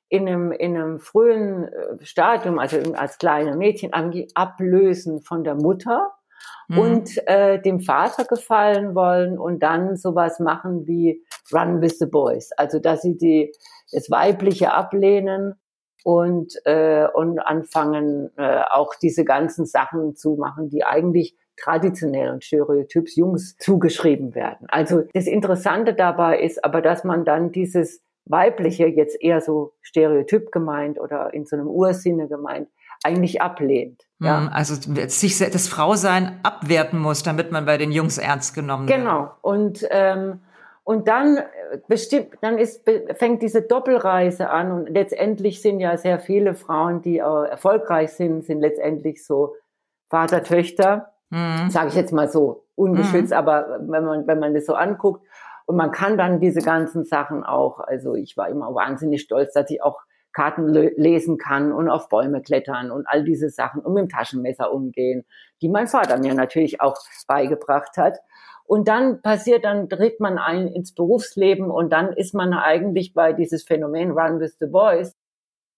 in 0.10 0.28
einem, 0.28 0.52
in 0.52 0.78
einem 0.78 1.00
frühen 1.00 1.64
äh, 1.64 2.06
Stadium, 2.06 2.60
also 2.60 2.78
als 2.94 3.18
kleine 3.18 3.56
Mädchen, 3.56 3.92
ablösen 4.36 5.22
von 5.22 5.44
der 5.44 5.56
Mutter 5.56 6.12
mhm. 6.68 6.78
und 6.78 7.28
äh, 7.28 7.60
dem 7.60 7.80
Vater 7.80 8.26
gefallen 8.26 8.94
wollen 8.94 9.40
und 9.40 9.64
dann 9.64 9.96
sowas 9.96 10.40
machen 10.40 10.86
wie 10.86 11.24
Run 11.52 11.82
with 11.82 12.00
the 12.00 12.06
Boys. 12.06 12.52
Also 12.58 12.80
dass 12.80 13.02
sie 13.02 13.18
die, 13.18 13.52
das 13.92 14.10
Weibliche 14.10 14.74
ablehnen 14.74 15.56
und, 16.04 16.54
äh, 16.66 17.08
und 17.14 17.40
anfangen 17.40 18.32
äh, 18.38 18.62
auch 18.70 18.96
diese 18.96 19.26
ganzen 19.26 19.66
Sachen 19.66 20.16
zu 20.16 20.36
machen, 20.36 20.70
die 20.70 20.84
eigentlich 20.84 21.36
traditionell 21.58 22.32
und 22.32 22.44
stereotyps 22.44 23.16
Jungs 23.16 23.56
zugeschrieben 23.58 24.36
werden. 24.36 24.68
Also 24.70 25.04
das 25.14 25.28
Interessante 25.28 25.94
dabei 25.94 26.40
ist 26.40 26.64
aber, 26.64 26.82
dass 26.82 27.04
man 27.04 27.26
dann 27.26 27.52
dieses 27.52 28.02
Weibliche 28.26 28.88
jetzt 28.88 29.22
eher 29.22 29.42
so 29.42 29.74
stereotyp 29.82 30.52
gemeint 30.52 31.00
oder 31.00 31.34
in 31.34 31.46
so 31.46 31.56
einem 31.56 31.68
Ursinne 31.68 32.28
gemeint, 32.28 32.70
eigentlich 33.04 33.42
ablehnt. 33.42 34.04
Ja. 34.20 34.42
Hm, 34.42 34.50
also 34.52 34.76
sich 35.08 35.38
das 35.38 35.68
Frausein 35.68 36.40
abwerten 36.44 37.00
muss, 37.00 37.24
damit 37.24 37.52
man 37.52 37.66
bei 37.66 37.78
den 37.78 37.92
Jungs 37.92 38.18
ernst 38.18 38.56
genommen 38.56 38.88
wird. 38.88 39.00
Genau. 39.00 39.32
Und 39.42 39.86
ähm, 39.92 40.40
und 40.84 41.08
dann 41.08 41.38
äh, 41.38 41.80
bestimmt, 41.88 42.34
dann 42.42 42.58
ist 42.58 42.88
fängt 43.16 43.42
diese 43.42 43.62
Doppelreise 43.62 44.50
an 44.50 44.72
und 44.72 44.90
letztendlich 44.90 45.62
sind 45.62 45.80
ja 45.80 45.98
sehr 45.98 46.20
viele 46.20 46.56
Frauen, 46.56 47.02
die 47.02 47.20
äh, 47.20 47.50
erfolgreich 47.50 48.12
sind, 48.12 48.46
sind 48.46 48.60
letztendlich 48.60 49.26
so 49.26 49.56
Vater 50.10 50.44
Töchter, 50.44 51.14
mhm. 51.30 51.70
sage 51.70 51.88
ich 51.90 51.96
jetzt 51.96 52.12
mal 52.12 52.30
so 52.30 52.66
ungeschützt, 52.76 53.32
mhm. 53.32 53.38
aber 53.38 53.80
wenn 53.82 54.04
man 54.04 54.28
wenn 54.28 54.40
man 54.40 54.54
das 54.54 54.66
so 54.66 54.74
anguckt 54.74 55.26
und 55.66 55.78
man 55.78 55.92
kann 55.92 56.18
dann 56.18 56.40
diese 56.40 56.62
ganzen 56.62 57.06
Sachen 57.06 57.44
auch, 57.44 57.80
also 57.80 58.16
ich 58.16 58.36
war 58.36 58.50
immer 58.50 58.76
wahnsinnig 58.76 59.22
stolz, 59.22 59.54
dass 59.54 59.70
ich 59.70 59.82
auch 59.82 60.02
Karten 60.34 60.68
lesen 60.68 61.38
kann 61.38 61.72
und 61.72 61.90
auf 61.90 62.10
Bäume 62.10 62.42
klettern 62.42 62.92
und 62.92 63.08
all 63.08 63.24
diese 63.24 63.50
Sachen 63.50 63.82
und 63.82 63.94
mit 63.94 64.02
dem 64.02 64.10
Taschenmesser 64.10 64.74
umgehen, 64.74 65.26
die 65.62 65.70
mein 65.70 65.88
Vater 65.88 66.18
mir 66.18 66.34
natürlich 66.34 66.82
auch 66.82 66.98
beigebracht 67.28 67.98
hat. 67.98 68.18
Und 68.66 68.88
dann 68.88 69.22
passiert, 69.22 69.66
dann 69.66 69.90
tritt 69.90 70.20
man 70.20 70.38
ein 70.38 70.68
ins 70.68 70.94
Berufsleben 70.94 71.70
und 71.70 71.92
dann 71.92 72.14
ist 72.14 72.34
man 72.34 72.54
eigentlich 72.54 73.14
bei 73.14 73.34
dieses 73.34 73.64
Phänomen 73.64 74.12
Run 74.12 74.40
with 74.40 74.58
the 74.60 74.68
Boys, 74.68 75.16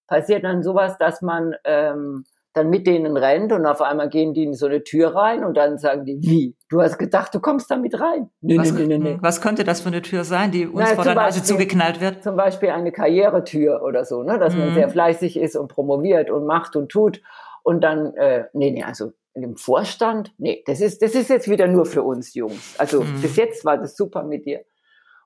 passiert 0.07 0.43
dann 0.43 0.63
sowas, 0.63 0.97
dass 0.97 1.21
man 1.21 1.55
ähm, 1.63 2.25
dann 2.55 2.69
mit 2.69 2.87
denen 2.87 3.17
rennt 3.17 3.51
und 3.51 3.65
auf 3.65 3.81
einmal 3.81 4.07
gehen 4.07 4.33
die 4.33 4.43
in 4.43 4.53
so 4.53 4.67
eine 4.67 4.81
Tür 4.81 5.13
rein 5.13 5.43
und 5.43 5.57
dann 5.57 5.77
sagen 5.77 6.05
die, 6.05 6.21
wie? 6.21 6.55
Du 6.69 6.81
hast 6.81 6.97
gedacht, 6.97 7.35
du 7.35 7.41
kommst 7.41 7.69
da 7.69 7.75
mit 7.75 7.99
rein? 7.99 8.29
Nee, 8.39 8.57
was, 8.57 8.71
nee, 8.71 8.85
nee, 8.85 8.97
nee. 8.97 9.17
Was 9.19 9.41
könnte 9.41 9.65
das 9.65 9.81
für 9.81 9.89
eine 9.89 10.01
Tür 10.01 10.23
sein, 10.23 10.51
die 10.51 10.65
uns 10.65 10.89
Na, 10.89 10.95
vor 10.95 11.03
der 11.03 11.15
Nase 11.15 11.43
zugeknallt 11.43 11.99
wird? 11.99 12.23
Zum 12.23 12.37
Beispiel 12.37 12.69
eine 12.69 12.93
Karrieretür 12.93 13.81
oder 13.83 14.05
so, 14.05 14.23
ne? 14.23 14.39
dass 14.39 14.53
mhm. 14.53 14.59
man 14.59 14.73
sehr 14.73 14.87
fleißig 14.87 15.37
ist 15.37 15.57
und 15.57 15.67
promoviert 15.67 16.29
und 16.29 16.45
macht 16.45 16.77
und 16.77 16.89
tut 16.89 17.21
und 17.63 17.83
dann, 17.83 18.13
äh, 18.15 18.45
nee, 18.53 18.71
nee, 18.71 18.83
also 18.83 19.11
im 19.43 19.57
Vorstand, 19.57 20.33
nee, 20.37 20.63
das 20.65 20.81
ist, 20.81 21.01
das 21.01 21.13
ist 21.13 21.29
jetzt 21.29 21.49
wieder 21.49 21.67
nur 21.67 21.85
für 21.85 22.03
uns 22.03 22.33
Jungs. 22.33 22.75
Also 22.77 23.01
mhm. 23.01 23.21
bis 23.21 23.35
jetzt 23.35 23.65
war 23.65 23.77
das 23.77 23.95
super 23.95 24.23
mit 24.23 24.45
dir. 24.45 24.63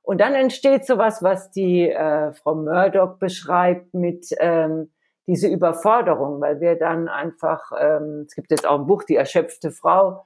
Und 0.01 0.19
dann 0.19 0.33
entsteht 0.33 0.85
sowas, 0.85 1.21
was 1.21 1.51
die 1.51 1.89
äh, 1.89 2.33
Frau 2.33 2.55
Murdoch 2.55 3.17
beschreibt 3.19 3.93
mit 3.93 4.27
ähm, 4.39 4.89
diese 5.27 5.47
Überforderung, 5.47 6.41
weil 6.41 6.59
wir 6.59 6.75
dann 6.75 7.07
einfach, 7.07 7.71
ähm, 7.79 8.25
es 8.27 8.33
gibt 8.33 8.49
jetzt 8.49 8.67
auch 8.67 8.79
ein 8.79 8.87
Buch, 8.87 9.03
die 9.03 9.15
erschöpfte 9.15 9.69
Frau, 9.69 10.25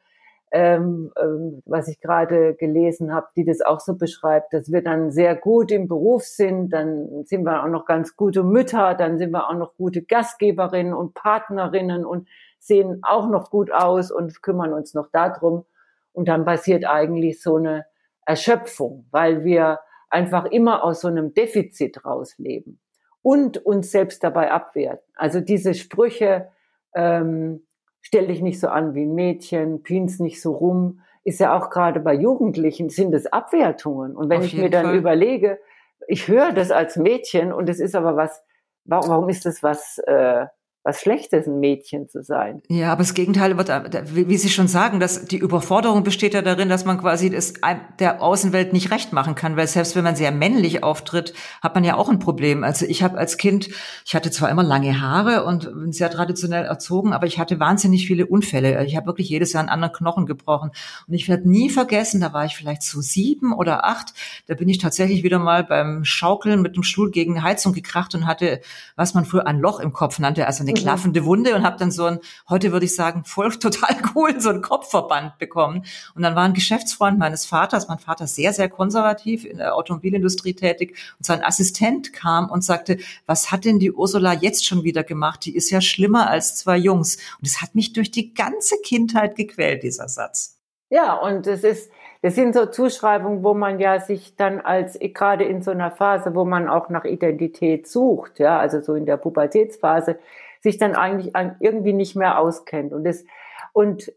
ähm, 0.54 1.12
ähm, 1.20 1.62
was 1.66 1.90
ich 1.90 2.00
gerade 2.00 2.54
gelesen 2.54 3.14
habe, 3.14 3.28
die 3.36 3.44
das 3.44 3.60
auch 3.60 3.82
so 3.82 3.96
beschreibt, 3.96 4.54
dass 4.54 4.72
wir 4.72 4.82
dann 4.82 5.12
sehr 5.12 5.36
gut 5.36 5.72
im 5.72 5.90
Beruf 5.90 6.24
sind, 6.24 6.70
dann 6.70 7.26
sind 7.26 7.44
wir 7.44 7.64
auch 7.64 7.68
noch 7.68 7.86
ganz 7.86 8.16
gute 8.16 8.44
Mütter, 8.44 8.94
dann 8.94 9.18
sind 9.18 9.32
wir 9.32 9.50
auch 9.50 9.58
noch 9.58 9.76
gute 9.76 10.04
Gastgeberinnen 10.04 10.94
und 10.94 11.16
Partnerinnen 11.16 12.06
und 12.06 12.30
sehen 12.66 13.02
auch 13.04 13.30
noch 13.30 13.50
gut 13.50 13.72
aus 13.72 14.12
und 14.12 14.42
kümmern 14.42 14.74
uns 14.74 14.94
noch 14.94 15.08
darum. 15.12 15.66
Und 16.14 16.28
dann 16.28 16.46
passiert 16.46 16.86
eigentlich 16.86 17.42
so 17.42 17.58
eine 17.58 17.86
Erschöpfung, 18.26 19.06
weil 19.12 19.44
wir 19.44 19.80
einfach 20.10 20.46
immer 20.46 20.84
aus 20.84 21.02
so 21.02 21.08
einem 21.08 21.34
Defizit 21.34 22.06
rausleben 22.06 22.80
und 23.22 23.58
uns 23.66 23.92
selbst 23.92 24.24
dabei 24.24 24.52
abwerten. 24.52 25.12
Also 25.16 25.42
diese 25.42 25.74
Sprüche, 25.74 26.50
ähm, 26.96 27.66
stell 28.02 28.28
dich 28.28 28.42
nicht 28.42 28.60
so 28.60 28.68
an 28.68 28.94
wie 28.96 29.06
ein 29.06 29.16
Mädchen, 29.16 29.84
pins 29.84 30.20
nicht 30.20 30.42
so 30.42 30.54
rum, 30.54 31.02
ist 31.24 31.40
ja 31.40 31.58
auch 31.58 31.70
gerade 31.70 32.00
bei 32.00 32.14
Jugendlichen, 32.14 32.90
sind 32.90 33.14
es 33.14 33.26
Abwertungen. 33.28 34.16
Und 34.16 34.30
wenn 34.30 34.40
Auf 34.40 34.46
ich 34.46 34.56
mir 34.56 34.70
dann 34.70 34.86
Fall. 34.86 34.98
überlege, 34.98 35.60
ich 36.08 36.28
höre 36.28 36.52
das 36.52 36.72
als 36.72 36.98
Mädchen 36.98 37.52
und 37.52 37.70
es 37.70 37.80
ist 37.80 37.96
aber 37.96 38.16
was, 38.16 38.44
warum 38.86 39.30
ist 39.30 39.46
das 39.46 39.64
was, 39.64 39.98
äh, 40.00 40.46
was 40.84 41.00
Schlechtes, 41.00 41.48
ein 41.48 41.60
Mädchen 41.60 42.10
zu 42.10 42.24
sein. 42.24 42.62
Ja, 42.68 42.92
aber 42.92 43.04
das 43.04 43.14
Gegenteil 43.14 43.58
wird, 43.58 43.70
wie 44.14 44.38
Sie 44.38 44.50
schon 44.50 44.68
sagen, 44.68 45.00
dass 45.00 45.26
die 45.26 45.38
Überforderung 45.38 46.04
besteht 46.04 46.34
ja 46.34 46.42
darin, 46.42 46.68
dass 46.68 46.84
man 46.84 46.98
quasi 47.00 47.30
das 47.30 47.54
der 48.00 48.22
Außenwelt 48.22 48.74
nicht 48.74 48.92
recht 48.92 49.14
machen 49.14 49.36
kann, 49.36 49.56
weil 49.56 49.68
selbst 49.68 49.96
wenn 49.96 50.04
man 50.04 50.18
sehr 50.18 50.32
männlich 50.32 50.84
auftritt, 50.84 51.34
hat 51.62 51.74
man 51.76 51.86
ja 51.86 51.96
auch 51.96 52.10
ein 52.10 52.20
Problem. 52.20 52.66
Also 52.66 52.86
ich 52.86 53.02
habe 53.02 53.18
als 53.18 53.38
Kind, 53.38 53.70
ich 54.06 54.14
hatte 54.14 54.30
zwar 54.30 54.50
immer 54.50 54.64
lange 54.64 55.00
Haare 55.00 55.46
und 55.46 55.72
bin 55.74 55.94
sehr 55.94 56.10
traditionell 56.10 56.66
erzogen, 56.66 57.14
aber 57.14 57.28
ich 57.28 57.40
hatte 57.40 57.62
wahnsinnig 57.62 58.06
viele 58.06 58.26
Unfälle. 58.26 58.84
Ich 58.86 58.98
habe 58.98 59.06
wirklich 59.06 59.30
jedes 59.30 59.54
Jahr 59.54 59.62
einen 59.62 59.70
anderen 59.70 59.94
Knochen 59.94 60.26
gebrochen. 60.26 60.72
Und 61.08 61.14
ich 61.14 61.30
werde 61.30 61.50
nie 61.50 61.70
vergessen, 61.70 62.20
da 62.20 62.34
war 62.34 62.44
ich 62.44 62.58
vielleicht 62.58 62.84
so 62.84 63.00
sieben 63.00 63.54
oder 63.54 63.86
acht, 63.86 64.14
da 64.48 64.56
bin 64.56 64.68
ich 64.68 64.80
tatsächlich 64.80 65.24
wieder 65.24 65.40
mal 65.40 65.64
beim 65.64 66.04
Schaukeln 66.04 66.62
mit 66.62 66.76
dem 66.76 66.84
Stuhl 66.84 67.10
gegen 67.10 67.42
Heizung 67.42 67.72
gekracht 67.72 68.16
und 68.16 68.28
hatte, 68.28 68.60
was 68.98 69.14
man 69.14 69.24
früher 69.24 69.48
ein 69.48 69.60
Loch 69.60 69.80
im 69.80 69.94
Kopf 69.94 70.20
nannte, 70.20 70.46
also 70.46 70.64
eine 70.64 70.73
eine 70.74 70.84
klaffende 70.84 71.26
Wunde 71.26 71.56
und 71.56 71.64
habe 71.64 71.78
dann 71.78 71.92
so 71.92 72.06
ein, 72.06 72.20
heute 72.50 72.72
würde 72.72 72.86
ich 72.86 72.96
sagen, 72.96 73.24
voll 73.26 73.52
total 73.60 73.96
cool, 74.16 74.40
so 74.40 74.50
ein 74.50 74.62
Kopfverband 74.62 75.38
bekommen. 75.38 75.86
Und 76.16 76.24
dann 76.24 76.36
war 76.36 76.44
ein 76.44 76.54
Geschäftsfreund 76.54 77.18
meines 77.20 77.46
Vaters, 77.46 77.88
mein 77.88 78.00
Vater 78.00 78.28
sehr, 78.28 78.54
sehr 78.54 78.70
konservativ 78.70 79.46
in 79.46 79.58
der 79.58 79.76
Automobilindustrie 79.76 80.54
tätig 80.54 80.98
und 81.18 81.26
sein 81.26 81.44
Assistent 81.44 82.14
kam 82.14 82.50
und 82.50 82.64
sagte, 82.64 82.98
was 83.26 83.52
hat 83.52 83.66
denn 83.66 83.80
die 83.80 83.92
Ursula 83.92 84.34
jetzt 84.34 84.66
schon 84.66 84.84
wieder 84.84 85.04
gemacht? 85.04 85.46
Die 85.46 85.56
ist 85.56 85.70
ja 85.70 85.82
schlimmer 85.82 86.30
als 86.30 86.56
zwei 86.56 86.78
Jungs. 86.78 87.18
Und 87.40 87.48
es 87.48 87.62
hat 87.62 87.76
mich 87.76 87.94
durch 87.94 88.12
die 88.12 88.34
ganze 88.34 88.76
Kindheit 88.84 89.36
gequält, 89.36 89.84
dieser 89.84 90.08
Satz. 90.08 90.60
Ja, 90.90 91.16
und 91.16 91.48
es 91.48 91.64
ist, 91.64 91.92
das 92.22 92.36
sind 92.36 92.54
so 92.54 92.68
Zuschreibungen, 92.68 93.44
wo 93.44 93.54
man 93.54 93.80
ja 93.80 94.00
sich 94.00 94.36
dann 94.36 94.62
als, 94.62 94.98
gerade 95.00 95.44
in 95.44 95.62
so 95.62 95.72
einer 95.72 95.92
Phase, 95.92 96.36
wo 96.36 96.46
man 96.46 96.70
auch 96.70 96.90
nach 96.90 97.04
Identität 97.04 97.88
sucht, 97.88 98.40
ja, 98.40 98.60
also 98.60 98.80
so 98.80 98.94
in 98.94 99.06
der 99.06 99.18
Pubertätsphase, 99.18 100.20
sich 100.64 100.78
dann 100.78 100.96
eigentlich 100.96 101.34
irgendwie 101.60 101.94
nicht 101.94 102.16
mehr 102.16 102.40
auskennt. 102.40 102.94
Und 102.94 103.04
das, 103.04 103.26
und, 103.74 104.12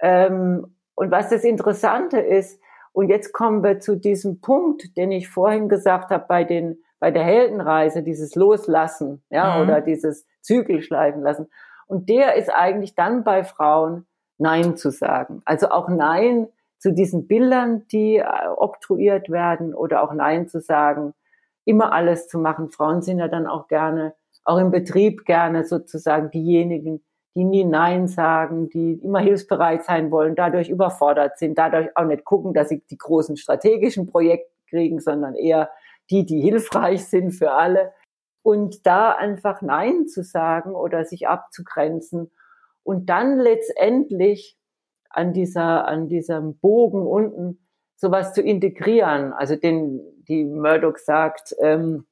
ähm, 0.00 0.74
und 0.96 1.10
was 1.12 1.30
das 1.30 1.44
Interessante 1.44 2.18
ist, 2.18 2.60
und 2.92 3.08
jetzt 3.08 3.32
kommen 3.32 3.62
wir 3.62 3.80
zu 3.80 3.96
diesem 3.96 4.40
Punkt, 4.40 4.96
den 4.98 5.12
ich 5.12 5.28
vorhin 5.30 5.68
gesagt 5.68 6.10
habe, 6.10 6.26
bei 6.28 6.44
den, 6.44 6.82
bei 6.98 7.10
der 7.10 7.22
Heldenreise, 7.22 8.02
dieses 8.02 8.34
Loslassen, 8.34 9.22
ja, 9.30 9.56
mhm. 9.56 9.62
oder 9.62 9.80
dieses 9.80 10.26
Zügel 10.42 10.82
schleifen 10.82 11.22
lassen. 11.22 11.48
Und 11.86 12.08
der 12.08 12.34
ist 12.34 12.50
eigentlich 12.50 12.94
dann 12.94 13.24
bei 13.24 13.44
Frauen 13.44 14.06
Nein 14.38 14.76
zu 14.76 14.90
sagen. 14.90 15.40
Also 15.44 15.70
auch 15.70 15.88
Nein 15.88 16.48
zu 16.78 16.92
diesen 16.92 17.28
Bildern, 17.28 17.86
die 17.92 18.16
äh, 18.16 18.26
oktroyiert 18.56 19.30
werden 19.30 19.72
oder 19.72 20.02
auch 20.02 20.12
Nein 20.12 20.48
zu 20.48 20.60
sagen, 20.60 21.14
immer 21.64 21.92
alles 21.92 22.26
zu 22.26 22.38
machen. 22.40 22.70
Frauen 22.70 23.02
sind 23.02 23.20
ja 23.20 23.28
dann 23.28 23.46
auch 23.46 23.68
gerne 23.68 24.14
auch 24.44 24.58
im 24.58 24.70
Betrieb 24.70 25.24
gerne 25.24 25.64
sozusagen 25.64 26.30
diejenigen, 26.30 27.02
die 27.34 27.44
nie 27.44 27.64
Nein 27.64 28.08
sagen, 28.08 28.68
die 28.68 28.94
immer 29.02 29.20
hilfsbereit 29.20 29.84
sein 29.84 30.10
wollen, 30.10 30.34
dadurch 30.34 30.68
überfordert 30.68 31.38
sind, 31.38 31.56
dadurch 31.56 31.96
auch 31.96 32.04
nicht 32.04 32.24
gucken, 32.24 32.52
dass 32.52 32.68
sie 32.68 32.82
die 32.90 32.98
großen 32.98 33.36
strategischen 33.36 34.06
Projekte 34.06 34.50
kriegen, 34.68 35.00
sondern 35.00 35.34
eher 35.34 35.70
die, 36.10 36.26
die 36.26 36.40
hilfreich 36.40 37.06
sind 37.06 37.32
für 37.32 37.52
alle. 37.52 37.92
Und 38.42 38.86
da 38.86 39.12
einfach 39.12 39.62
Nein 39.62 40.08
zu 40.08 40.22
sagen 40.22 40.74
oder 40.74 41.04
sich 41.04 41.28
abzugrenzen 41.28 42.30
und 42.82 43.08
dann 43.08 43.38
letztendlich 43.38 44.58
an 45.08 45.32
dieser, 45.32 45.86
an 45.86 46.08
diesem 46.08 46.58
Bogen 46.58 47.06
unten 47.06 47.66
sowas 47.96 48.34
zu 48.34 48.42
integrieren. 48.42 49.32
Also 49.32 49.56
den, 49.56 50.00
die 50.26 50.44
Murdoch 50.44 50.96
sagt, 50.96 51.54
ähm, 51.60 52.06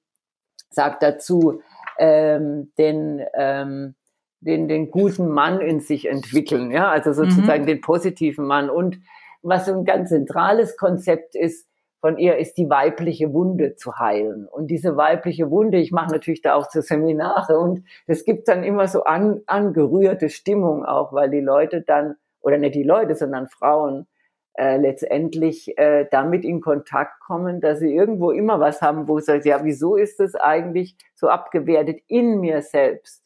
sagt 0.70 1.02
dazu, 1.02 1.62
ähm, 2.00 2.72
den, 2.78 3.22
ähm, 3.34 3.94
den, 4.40 4.68
den 4.68 4.90
guten 4.90 5.28
Mann 5.28 5.60
in 5.60 5.80
sich 5.80 6.08
entwickeln, 6.08 6.70
ja, 6.70 6.88
also 6.88 7.12
sozusagen 7.12 7.62
mhm. 7.62 7.66
den 7.66 7.80
positiven 7.82 8.46
Mann. 8.46 8.70
Und 8.70 8.98
was 9.42 9.66
so 9.66 9.72
ein 9.72 9.84
ganz 9.84 10.08
zentrales 10.08 10.76
Konzept 10.76 11.34
ist, 11.34 11.68
von 12.00 12.16
ihr 12.16 12.38
ist 12.38 12.54
die 12.56 12.70
weibliche 12.70 13.34
Wunde 13.34 13.76
zu 13.76 13.98
heilen. 13.98 14.48
Und 14.48 14.68
diese 14.68 14.96
weibliche 14.96 15.50
Wunde, 15.50 15.78
ich 15.78 15.92
mache 15.92 16.12
natürlich 16.12 16.40
da 16.40 16.54
auch 16.54 16.68
zu 16.68 16.80
Seminare 16.80 17.58
und 17.58 17.84
es 18.06 18.24
gibt 18.24 18.48
dann 18.48 18.64
immer 18.64 18.88
so 18.88 19.04
an, 19.04 19.42
angerührte 19.46 20.30
Stimmung 20.30 20.86
auch, 20.86 21.12
weil 21.12 21.28
die 21.28 21.40
Leute 21.40 21.82
dann, 21.82 22.16
oder 22.40 22.56
nicht 22.56 22.74
die 22.74 22.82
Leute, 22.82 23.14
sondern 23.14 23.48
Frauen, 23.48 24.06
äh, 24.54 24.76
letztendlich 24.76 25.76
äh, 25.78 26.06
damit 26.10 26.44
in 26.44 26.60
Kontakt 26.60 27.20
kommen, 27.20 27.60
dass 27.60 27.78
sie 27.78 27.94
irgendwo 27.94 28.30
immer 28.30 28.60
was 28.60 28.82
haben, 28.82 29.08
wo 29.08 29.18
sie 29.18 29.26
sagen, 29.26 29.48
ja, 29.48 29.64
wieso 29.64 29.96
ist 29.96 30.20
das 30.20 30.34
eigentlich 30.34 30.96
so 31.14 31.28
abgewertet 31.28 32.00
in 32.08 32.40
mir 32.40 32.62
selbst? 32.62 33.22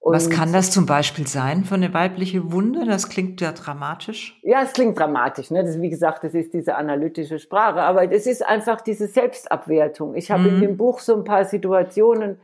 Und 0.00 0.14
Was 0.14 0.30
kann 0.30 0.52
das 0.52 0.70
zum 0.70 0.86
Beispiel 0.86 1.26
sein 1.26 1.64
für 1.64 1.74
eine 1.74 1.92
weibliche 1.92 2.52
Wunde? 2.52 2.86
Das 2.86 3.08
klingt 3.08 3.40
ja 3.40 3.50
dramatisch. 3.50 4.38
Ja, 4.42 4.62
es 4.62 4.72
klingt 4.72 4.98
dramatisch. 4.98 5.50
Ne? 5.50 5.64
Das, 5.64 5.80
wie 5.80 5.90
gesagt, 5.90 6.22
das 6.22 6.34
ist 6.34 6.54
diese 6.54 6.76
analytische 6.76 7.40
Sprache. 7.40 7.82
Aber 7.82 8.10
es 8.10 8.26
ist 8.26 8.46
einfach 8.46 8.80
diese 8.80 9.08
Selbstabwertung. 9.08 10.14
Ich 10.14 10.30
habe 10.30 10.44
mhm. 10.44 10.48
in 10.48 10.60
dem 10.60 10.76
Buch 10.76 11.00
so 11.00 11.16
ein 11.16 11.24
paar 11.24 11.44
Situationen, 11.44 12.38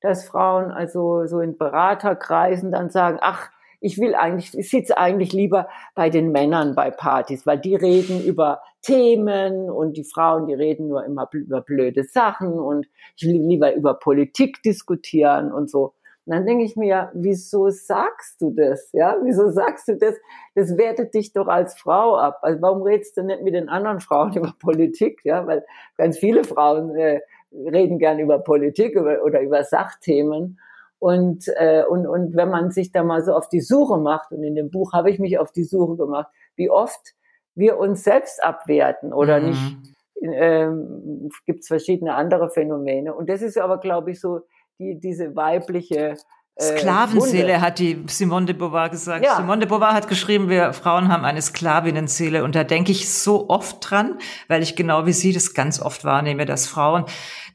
dass 0.00 0.26
Frauen 0.26 0.70
also 0.70 1.26
so 1.26 1.40
in 1.40 1.58
Beraterkreisen 1.58 2.72
dann 2.72 2.88
sagen, 2.88 3.18
ach, 3.20 3.50
ich 3.84 3.98
will 4.00 4.14
eigentlich, 4.14 4.56
ich 4.56 4.70
sitze 4.70 4.96
eigentlich 4.96 5.34
lieber 5.34 5.68
bei 5.94 6.08
den 6.08 6.32
Männern 6.32 6.74
bei 6.74 6.90
Partys, 6.90 7.46
weil 7.46 7.58
die 7.58 7.74
reden 7.74 8.24
über 8.24 8.62
Themen 8.80 9.70
und 9.70 9.98
die 9.98 10.04
Frauen, 10.04 10.46
die 10.46 10.54
reden 10.54 10.88
nur 10.88 11.04
immer 11.04 11.28
über 11.32 11.60
blöde 11.60 12.04
Sachen 12.04 12.58
und 12.58 12.86
ich 13.16 13.26
will 13.26 13.46
lieber 13.46 13.74
über 13.74 13.92
Politik 13.94 14.62
diskutieren 14.62 15.52
und 15.52 15.70
so. 15.70 15.92
Und 16.24 16.34
dann 16.34 16.46
denke 16.46 16.64
ich 16.64 16.76
mir, 16.76 17.10
wieso 17.12 17.68
sagst 17.68 18.40
du 18.40 18.52
das? 18.52 18.88
Ja, 18.92 19.18
wieso 19.22 19.50
sagst 19.50 19.88
du 19.88 19.98
das? 19.98 20.14
Das 20.54 20.78
wertet 20.78 21.12
dich 21.12 21.34
doch 21.34 21.48
als 21.48 21.78
Frau 21.78 22.16
ab. 22.16 22.38
Also 22.40 22.62
warum 22.62 22.80
redest 22.80 23.18
du 23.18 23.22
nicht 23.22 23.42
mit 23.42 23.52
den 23.52 23.68
anderen 23.68 24.00
Frauen 24.00 24.32
über 24.36 24.54
Politik? 24.58 25.20
Ja, 25.24 25.46
weil 25.46 25.62
ganz 25.98 26.16
viele 26.16 26.44
Frauen 26.44 26.96
äh, 26.96 27.20
reden 27.52 27.98
gern 27.98 28.18
über 28.18 28.38
Politik 28.38 28.96
oder 28.96 29.42
über 29.42 29.62
Sachthemen. 29.62 30.58
Und, 30.98 31.48
äh, 31.56 31.84
und, 31.88 32.06
und 32.06 32.34
wenn 32.34 32.48
man 32.48 32.70
sich 32.70 32.92
da 32.92 33.02
mal 33.02 33.22
so 33.22 33.34
auf 33.34 33.48
die 33.48 33.60
Suche 33.60 33.98
macht, 33.98 34.32
und 34.32 34.42
in 34.42 34.54
dem 34.54 34.70
Buch 34.70 34.92
habe 34.92 35.10
ich 35.10 35.18
mich 35.18 35.38
auf 35.38 35.52
die 35.52 35.64
Suche 35.64 35.96
gemacht, 35.96 36.28
wie 36.56 36.70
oft 36.70 37.14
wir 37.54 37.78
uns 37.78 38.04
selbst 38.04 38.42
abwerten 38.42 39.12
oder 39.12 39.40
mhm. 39.40 39.46
nicht, 39.46 39.76
ähm, 40.22 41.30
gibt 41.46 41.60
es 41.60 41.68
verschiedene 41.68 42.14
andere 42.14 42.50
Phänomene. 42.50 43.14
Und 43.14 43.28
das 43.28 43.42
ist 43.42 43.58
aber, 43.58 43.78
glaube 43.78 44.12
ich, 44.12 44.20
so 44.20 44.40
die, 44.78 44.98
diese 44.98 45.36
weibliche 45.36 46.16
äh, 46.56 46.78
Sklavenseele 46.78 47.60
hat 47.60 47.80
die 47.80 48.04
Simone 48.06 48.46
de 48.46 48.54
Beauvoir 48.54 48.88
gesagt. 48.88 49.24
Ja. 49.24 49.36
Simone 49.36 49.60
de 49.60 49.68
Beauvoir 49.68 49.92
hat 49.92 50.06
geschrieben, 50.08 50.48
wir 50.48 50.72
Frauen 50.72 51.08
haben 51.08 51.24
eine 51.24 51.42
Sklavinnenseele. 51.42 52.44
Und 52.44 52.54
da 52.54 52.62
denke 52.62 52.92
ich 52.92 53.12
so 53.12 53.48
oft 53.48 53.78
dran, 53.80 54.18
weil 54.46 54.62
ich 54.62 54.76
genau 54.76 55.04
wie 55.06 55.12
Sie 55.12 55.32
das 55.32 55.54
ganz 55.54 55.80
oft 55.80 56.04
wahrnehme, 56.04 56.46
dass 56.46 56.68
Frauen 56.68 57.06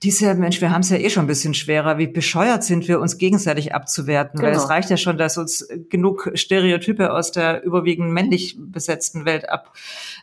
diese 0.01 0.33
Mensch, 0.33 0.61
wir 0.61 0.71
haben 0.71 0.81
es 0.81 0.89
ja 0.89 0.97
eh 0.97 1.09
schon 1.09 1.25
ein 1.25 1.27
bisschen 1.27 1.53
schwerer. 1.53 1.97
Wie 1.97 2.07
bescheuert 2.07 2.63
sind 2.63 2.87
wir, 2.87 3.01
uns 3.01 3.17
gegenseitig 3.17 3.73
abzuwerten? 3.73 4.39
Genau. 4.39 4.51
Weil 4.51 4.57
es 4.57 4.69
reicht 4.69 4.89
ja 4.89 4.95
schon, 4.95 5.17
dass 5.17 5.37
uns 5.37 5.67
genug 5.89 6.31
Stereotype 6.35 7.11
aus 7.11 7.33
der 7.33 7.63
überwiegend 7.63 8.11
männlich 8.11 8.55
besetzten 8.57 9.25
Welt 9.25 9.49
ab, 9.49 9.73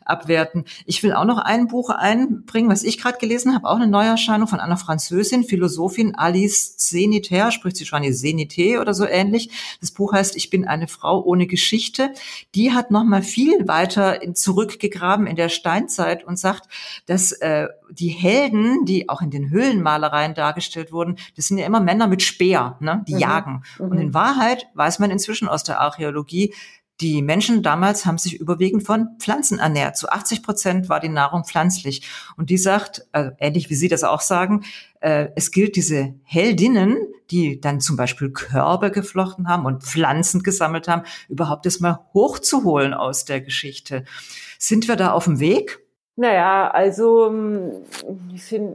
abwerten. 0.04 0.64
Ich 0.86 1.02
will 1.02 1.12
auch 1.12 1.26
noch 1.26 1.38
ein 1.38 1.66
Buch 1.66 1.90
einbringen, 1.90 2.70
was 2.70 2.84
ich 2.84 2.98
gerade 2.98 3.18
gelesen 3.18 3.54
habe, 3.54 3.68
auch 3.68 3.76
eine 3.76 3.86
Neuerscheinung 3.86 4.48
von 4.48 4.60
einer 4.60 4.78
Französin, 4.78 5.44
Philosophin 5.44 6.14
Alice 6.14 6.78
Zeniter, 6.78 7.50
spricht 7.50 7.76
sie 7.76 7.84
schon 7.84 8.02
die 8.02 8.12
Zenité 8.12 8.80
oder 8.80 8.94
so 8.94 9.04
ähnlich. 9.04 9.50
Das 9.80 9.90
Buch 9.90 10.14
heißt 10.14 10.36
Ich 10.36 10.48
bin 10.48 10.66
eine 10.66 10.88
Frau 10.88 11.22
ohne 11.22 11.46
Geschichte. 11.46 12.12
Die 12.54 12.72
hat 12.72 12.90
noch 12.90 13.04
mal 13.04 13.22
viel 13.22 13.68
weiter 13.68 14.20
zurückgegraben 14.32 15.26
in 15.26 15.36
der 15.36 15.50
Steinzeit 15.50 16.24
und 16.24 16.38
sagt, 16.38 16.68
dass 17.04 17.32
äh, 17.32 17.68
die 17.90 18.08
Helden, 18.08 18.84
die 18.84 19.08
auch 19.08 19.22
in 19.22 19.30
den 19.30 19.50
Höhlenmalereien 19.50 20.34
dargestellt 20.34 20.92
wurden, 20.92 21.16
das 21.36 21.46
sind 21.46 21.58
ja 21.58 21.66
immer 21.66 21.80
Männer 21.80 22.06
mit 22.06 22.22
Speer, 22.22 22.76
ne? 22.80 23.04
die 23.06 23.14
mhm. 23.14 23.20
jagen. 23.20 23.62
Mhm. 23.78 23.84
Und 23.86 23.98
in 23.98 24.14
Wahrheit 24.14 24.66
weiß 24.74 24.98
man 24.98 25.10
inzwischen 25.10 25.48
aus 25.48 25.62
der 25.62 25.80
Archäologie, 25.80 26.52
die 27.00 27.20
Menschen 27.20 27.62
damals 27.62 28.06
haben 28.06 28.16
sich 28.16 28.40
überwiegend 28.40 28.82
von 28.82 29.18
Pflanzen 29.18 29.58
ernährt. 29.58 29.98
Zu 29.98 30.08
80 30.08 30.42
Prozent 30.42 30.88
war 30.88 30.98
die 30.98 31.10
Nahrung 31.10 31.44
pflanzlich. 31.44 32.08
Und 32.38 32.48
die 32.48 32.56
sagt, 32.56 33.06
also 33.12 33.32
ähnlich 33.38 33.68
wie 33.68 33.74
Sie 33.74 33.88
das 33.88 34.02
auch 34.02 34.22
sagen, 34.22 34.64
äh, 35.00 35.28
es 35.36 35.50
gilt 35.50 35.76
diese 35.76 36.14
Heldinnen, 36.24 36.96
die 37.30 37.60
dann 37.60 37.80
zum 37.80 37.96
Beispiel 37.96 38.30
Körbe 38.30 38.90
geflochten 38.90 39.46
haben 39.46 39.66
und 39.66 39.82
Pflanzen 39.82 40.42
gesammelt 40.42 40.88
haben, 40.88 41.02
überhaupt 41.28 41.66
erstmal 41.66 41.98
hochzuholen 42.14 42.94
aus 42.94 43.26
der 43.26 43.42
Geschichte. 43.42 44.04
Sind 44.58 44.88
wir 44.88 44.96
da 44.96 45.10
auf 45.12 45.24
dem 45.24 45.38
Weg? 45.38 45.85
Naja, 46.18 46.70
also, 46.70 47.26
ähm, 47.26 47.84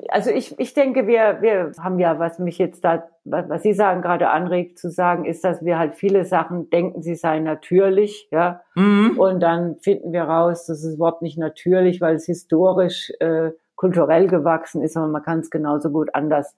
also 0.10 0.30
ich, 0.30 0.60
ich 0.60 0.76
denke, 0.76 1.08
wir, 1.08 1.42
wir 1.42 1.72
haben 1.80 1.98
ja, 1.98 2.20
was 2.20 2.38
mich 2.38 2.60
jetzt 2.60 2.84
da, 2.84 3.10
was, 3.24 3.50
was 3.50 3.64
Sie 3.64 3.74
sagen, 3.74 4.04
gerade 4.04 4.30
anregt 4.30 4.78
zu 4.78 4.92
sagen, 4.92 5.26
ist, 5.26 5.44
dass 5.44 5.66
wir 5.66 5.80
halt 5.80 5.96
viele 5.96 6.24
Sachen 6.24 6.70
denken, 6.70 7.02
sie 7.02 7.16
seien 7.16 7.44
natürlich, 7.44 8.28
ja. 8.30 8.62
Mhm. 8.76 9.18
Und 9.18 9.40
dann 9.40 9.78
finden 9.78 10.14
wir 10.14 10.24
raus, 10.24 10.68
das 10.68 10.84
ist 10.84 10.96
überhaupt 10.96 11.24
nicht 11.24 11.40
natürlich, 11.40 12.00
weil 12.00 12.16
es 12.16 12.28
historisch, 12.28 13.12
äh, 13.20 13.52
kulturell 13.76 14.28
gewachsen 14.28 14.84
ist, 14.84 14.96
aber 14.96 15.08
man 15.08 15.24
kann 15.24 15.40
es 15.40 15.50
genauso 15.50 15.90
gut 15.90 16.14
anders 16.14 16.56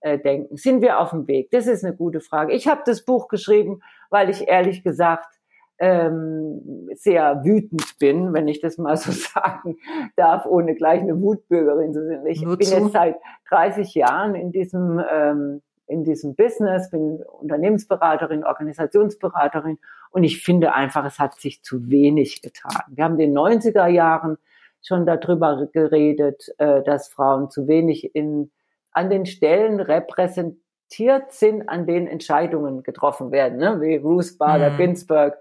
äh, 0.00 0.18
denken. 0.18 0.56
Sind 0.56 0.82
wir 0.82 0.98
auf 0.98 1.10
dem 1.10 1.28
Weg? 1.28 1.52
Das 1.52 1.68
ist 1.68 1.84
eine 1.84 1.94
gute 1.94 2.18
Frage. 2.20 2.52
Ich 2.52 2.66
habe 2.66 2.82
das 2.84 3.04
Buch 3.04 3.28
geschrieben, 3.28 3.80
weil 4.10 4.28
ich 4.28 4.48
ehrlich 4.48 4.82
gesagt 4.82 5.35
ähm, 5.78 6.88
sehr 6.94 7.44
wütend 7.44 7.98
bin, 7.98 8.32
wenn 8.32 8.48
ich 8.48 8.60
das 8.60 8.78
mal 8.78 8.96
so 8.96 9.12
sagen 9.34 9.76
darf, 10.16 10.46
ohne 10.46 10.74
gleich 10.74 11.00
eine 11.00 11.20
Wutbürgerin 11.20 11.92
zu 11.92 12.06
sein. 12.06 12.26
Ich 12.26 12.42
Nur 12.42 12.56
bin 12.56 12.66
zu. 12.66 12.74
jetzt 12.76 12.92
seit 12.92 13.16
30 13.50 13.94
Jahren 13.94 14.34
in 14.34 14.52
diesem 14.52 15.02
ähm, 15.10 15.62
in 15.88 16.04
diesem 16.04 16.34
Business, 16.34 16.90
bin 16.90 17.22
Unternehmensberaterin, 17.22 18.44
Organisationsberaterin 18.44 19.78
und 20.10 20.24
ich 20.24 20.42
finde 20.42 20.74
einfach, 20.74 21.04
es 21.04 21.18
hat 21.18 21.38
sich 21.38 21.62
zu 21.62 21.90
wenig 21.90 22.42
getan. 22.42 22.82
Wir 22.88 23.04
haben 23.04 23.18
in 23.18 23.32
den 23.32 23.38
90er 23.38 23.86
Jahren 23.86 24.36
schon 24.82 25.06
darüber 25.06 25.68
geredet, 25.72 26.52
äh, 26.58 26.82
dass 26.82 27.08
Frauen 27.08 27.50
zu 27.50 27.68
wenig 27.68 28.14
in, 28.14 28.50
an 28.92 29.10
den 29.10 29.26
Stellen 29.26 29.80
repräsentiert 29.80 31.32
sind, 31.32 31.68
an 31.68 31.86
denen 31.86 32.06
Entscheidungen 32.06 32.82
getroffen 32.82 33.30
werden, 33.30 33.58
ne? 33.58 33.80
wie 33.80 33.96
Ruth 33.96 34.38
Bader 34.38 34.70
mhm. 34.70 34.76
Ginsburg 34.76 35.36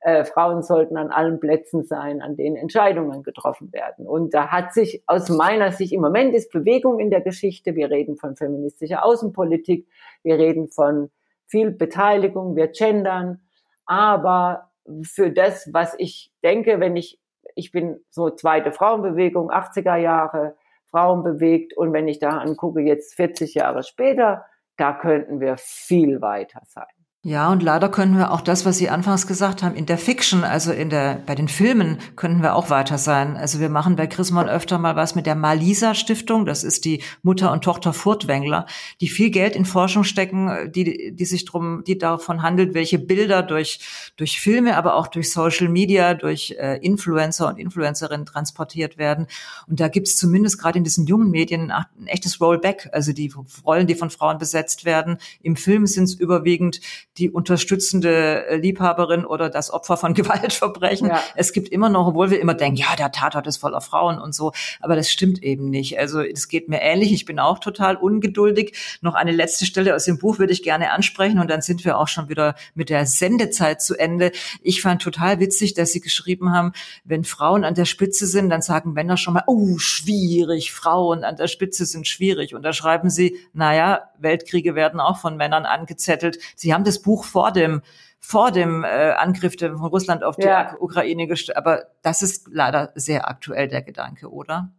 äh, 0.00 0.24
Frauen 0.24 0.62
sollten 0.62 0.96
an 0.96 1.10
allen 1.10 1.40
Plätzen 1.40 1.84
sein, 1.84 2.20
an 2.22 2.36
denen 2.36 2.56
Entscheidungen 2.56 3.22
getroffen 3.22 3.72
werden. 3.72 4.06
Und 4.06 4.32
da 4.32 4.48
hat 4.48 4.72
sich 4.72 5.02
aus 5.06 5.28
meiner 5.28 5.72
Sicht, 5.72 5.92
im 5.92 6.00
Moment 6.00 6.34
ist 6.34 6.52
Bewegung 6.52 7.00
in 7.00 7.10
der 7.10 7.20
Geschichte, 7.20 7.74
wir 7.74 7.90
reden 7.90 8.16
von 8.16 8.36
feministischer 8.36 9.04
Außenpolitik, 9.04 9.88
wir 10.22 10.38
reden 10.38 10.68
von 10.68 11.10
viel 11.46 11.70
Beteiligung, 11.70 12.54
wir 12.54 12.68
gendern, 12.68 13.40
aber 13.86 14.70
für 15.02 15.30
das, 15.30 15.68
was 15.72 15.94
ich 15.98 16.32
denke, 16.44 16.78
wenn 16.80 16.96
ich, 16.96 17.18
ich 17.54 17.72
bin 17.72 18.00
so 18.10 18.30
zweite 18.30 18.72
Frauenbewegung, 18.72 19.50
80er 19.50 19.96
Jahre, 19.96 20.56
Frauen 20.90 21.22
bewegt 21.22 21.76
und 21.76 21.92
wenn 21.92 22.08
ich 22.08 22.18
da 22.18 22.38
angucke, 22.38 22.80
jetzt 22.80 23.14
40 23.14 23.54
Jahre 23.54 23.82
später, 23.82 24.46
da 24.76 24.92
könnten 24.92 25.40
wir 25.40 25.56
viel 25.56 26.20
weiter 26.20 26.62
sein. 26.64 26.86
Ja, 27.24 27.50
und 27.50 27.64
leider 27.64 27.88
können 27.88 28.16
wir 28.16 28.30
auch 28.30 28.40
das, 28.40 28.64
was 28.64 28.78
Sie 28.78 28.90
anfangs 28.90 29.26
gesagt 29.26 29.64
haben, 29.64 29.74
in 29.74 29.86
der 29.86 29.98
Fiction, 29.98 30.44
also 30.44 30.70
in 30.70 30.88
der, 30.88 31.20
bei 31.26 31.34
den 31.34 31.48
Filmen, 31.48 31.98
können 32.14 32.42
wir 32.42 32.54
auch 32.54 32.70
weiter 32.70 32.96
sein. 32.96 33.36
Also 33.36 33.58
wir 33.58 33.70
machen 33.70 33.96
bei 33.96 34.06
Chrismon 34.06 34.48
öfter 34.48 34.78
mal 34.78 34.94
was 34.94 35.16
mit 35.16 35.26
der 35.26 35.34
Malisa 35.34 35.96
Stiftung. 35.96 36.46
Das 36.46 36.62
ist 36.62 36.84
die 36.84 37.02
Mutter 37.22 37.50
und 37.50 37.64
Tochter 37.64 37.92
Furtwängler, 37.92 38.66
die 39.00 39.08
viel 39.08 39.30
Geld 39.30 39.56
in 39.56 39.64
Forschung 39.64 40.04
stecken, 40.04 40.70
die, 40.72 41.12
die 41.12 41.24
sich 41.24 41.44
drum, 41.44 41.82
die 41.84 41.98
davon 41.98 42.42
handelt, 42.42 42.72
welche 42.72 43.00
Bilder 43.00 43.42
durch, 43.42 43.80
durch 44.16 44.40
Filme, 44.40 44.76
aber 44.76 44.94
auch 44.94 45.08
durch 45.08 45.32
Social 45.32 45.68
Media, 45.68 46.14
durch 46.14 46.54
äh, 46.56 46.76
Influencer 46.76 47.48
und 47.48 47.58
Influencerinnen 47.58 48.26
transportiert 48.26 48.96
werden. 48.96 49.26
Und 49.66 49.80
da 49.80 49.88
gibt's 49.88 50.16
zumindest 50.16 50.60
gerade 50.60 50.78
in 50.78 50.84
diesen 50.84 51.08
jungen 51.08 51.32
Medien 51.32 51.72
ein, 51.72 51.84
echtes 52.06 52.40
Rollback. 52.40 52.88
Also 52.92 53.12
die 53.12 53.32
Rollen, 53.66 53.88
die 53.88 53.96
von 53.96 54.10
Frauen 54.10 54.38
besetzt 54.38 54.84
werden. 54.84 55.18
Im 55.42 55.56
Film 55.56 55.84
sind 55.88 56.04
es 56.04 56.14
überwiegend 56.14 56.80
die 57.18 57.30
unterstützende 57.30 58.46
äh, 58.46 58.56
Liebhaberin 58.56 59.24
oder 59.24 59.50
das 59.50 59.70
Opfer 59.70 59.96
von 59.96 60.14
Gewaltverbrechen. 60.18 61.08
Ja. 61.08 61.22
Es 61.34 61.52
gibt 61.52 61.68
immer 61.68 61.88
noch, 61.88 62.08
obwohl 62.08 62.30
wir 62.30 62.40
immer 62.40 62.54
denken, 62.54 62.76
ja, 62.76 62.96
der 62.96 63.12
Tatort 63.12 63.46
ist 63.46 63.58
voller 63.58 63.80
Frauen 63.80 64.18
und 64.18 64.34
so, 64.34 64.52
aber 64.80 64.96
das 64.96 65.10
stimmt 65.10 65.42
eben 65.42 65.68
nicht. 65.70 65.98
Also 65.98 66.20
es 66.20 66.48
geht 66.48 66.68
mir 66.68 66.80
ähnlich. 66.80 67.12
Ich 67.12 67.24
bin 67.24 67.38
auch 67.38 67.58
total 67.58 67.96
ungeduldig. 67.96 68.98
Noch 69.00 69.14
eine 69.14 69.32
letzte 69.32 69.66
Stelle 69.66 69.94
aus 69.94 70.04
dem 70.04 70.18
Buch 70.18 70.38
würde 70.38 70.52
ich 70.52 70.62
gerne 70.62 70.92
ansprechen 70.92 71.38
und 71.38 71.50
dann 71.50 71.62
sind 71.62 71.84
wir 71.84 71.98
auch 71.98 72.08
schon 72.08 72.28
wieder 72.28 72.54
mit 72.74 72.90
der 72.90 73.06
Sendezeit 73.06 73.82
zu 73.82 73.96
Ende. 73.96 74.32
Ich 74.62 74.80
fand 74.80 75.02
total 75.02 75.40
witzig, 75.40 75.74
dass 75.74 75.92
Sie 75.92 76.00
geschrieben 76.00 76.52
haben, 76.52 76.72
wenn 77.04 77.24
Frauen 77.24 77.64
an 77.64 77.74
der 77.74 77.84
Spitze 77.84 78.26
sind, 78.26 78.50
dann 78.50 78.62
sagen 78.62 78.92
Männer 78.92 79.16
schon 79.16 79.34
mal, 79.34 79.44
oh, 79.46 79.78
schwierig, 79.78 80.72
Frauen 80.72 81.24
an 81.24 81.36
der 81.36 81.48
Spitze 81.48 81.86
sind 81.86 82.06
schwierig. 82.06 82.54
Und 82.54 82.62
da 82.62 82.72
schreiben 82.72 83.10
Sie, 83.10 83.38
naja, 83.52 84.08
Weltkriege 84.18 84.74
werden 84.74 85.00
auch 85.00 85.18
von 85.18 85.36
Männern 85.36 85.64
angezettelt. 85.64 86.38
Sie 86.54 86.74
haben 86.74 86.84
das 86.84 87.00
Buch 87.00 87.07
vor 87.16 87.52
dem 87.52 87.82
vor 88.20 88.50
dem 88.50 88.84
äh, 88.84 89.12
Angriff 89.12 89.54
von 89.58 89.76
Russland 89.76 90.24
auf 90.24 90.36
die 90.36 90.46
ja. 90.46 90.74
Ukraine 90.80 91.26
gestellt. 91.26 91.56
Aber 91.56 91.84
das 92.02 92.22
ist 92.22 92.48
leider 92.50 92.90
sehr 92.94 93.28
aktuell 93.28 93.68
der 93.68 93.82
Gedanke, 93.82 94.28
oder? 94.28 94.70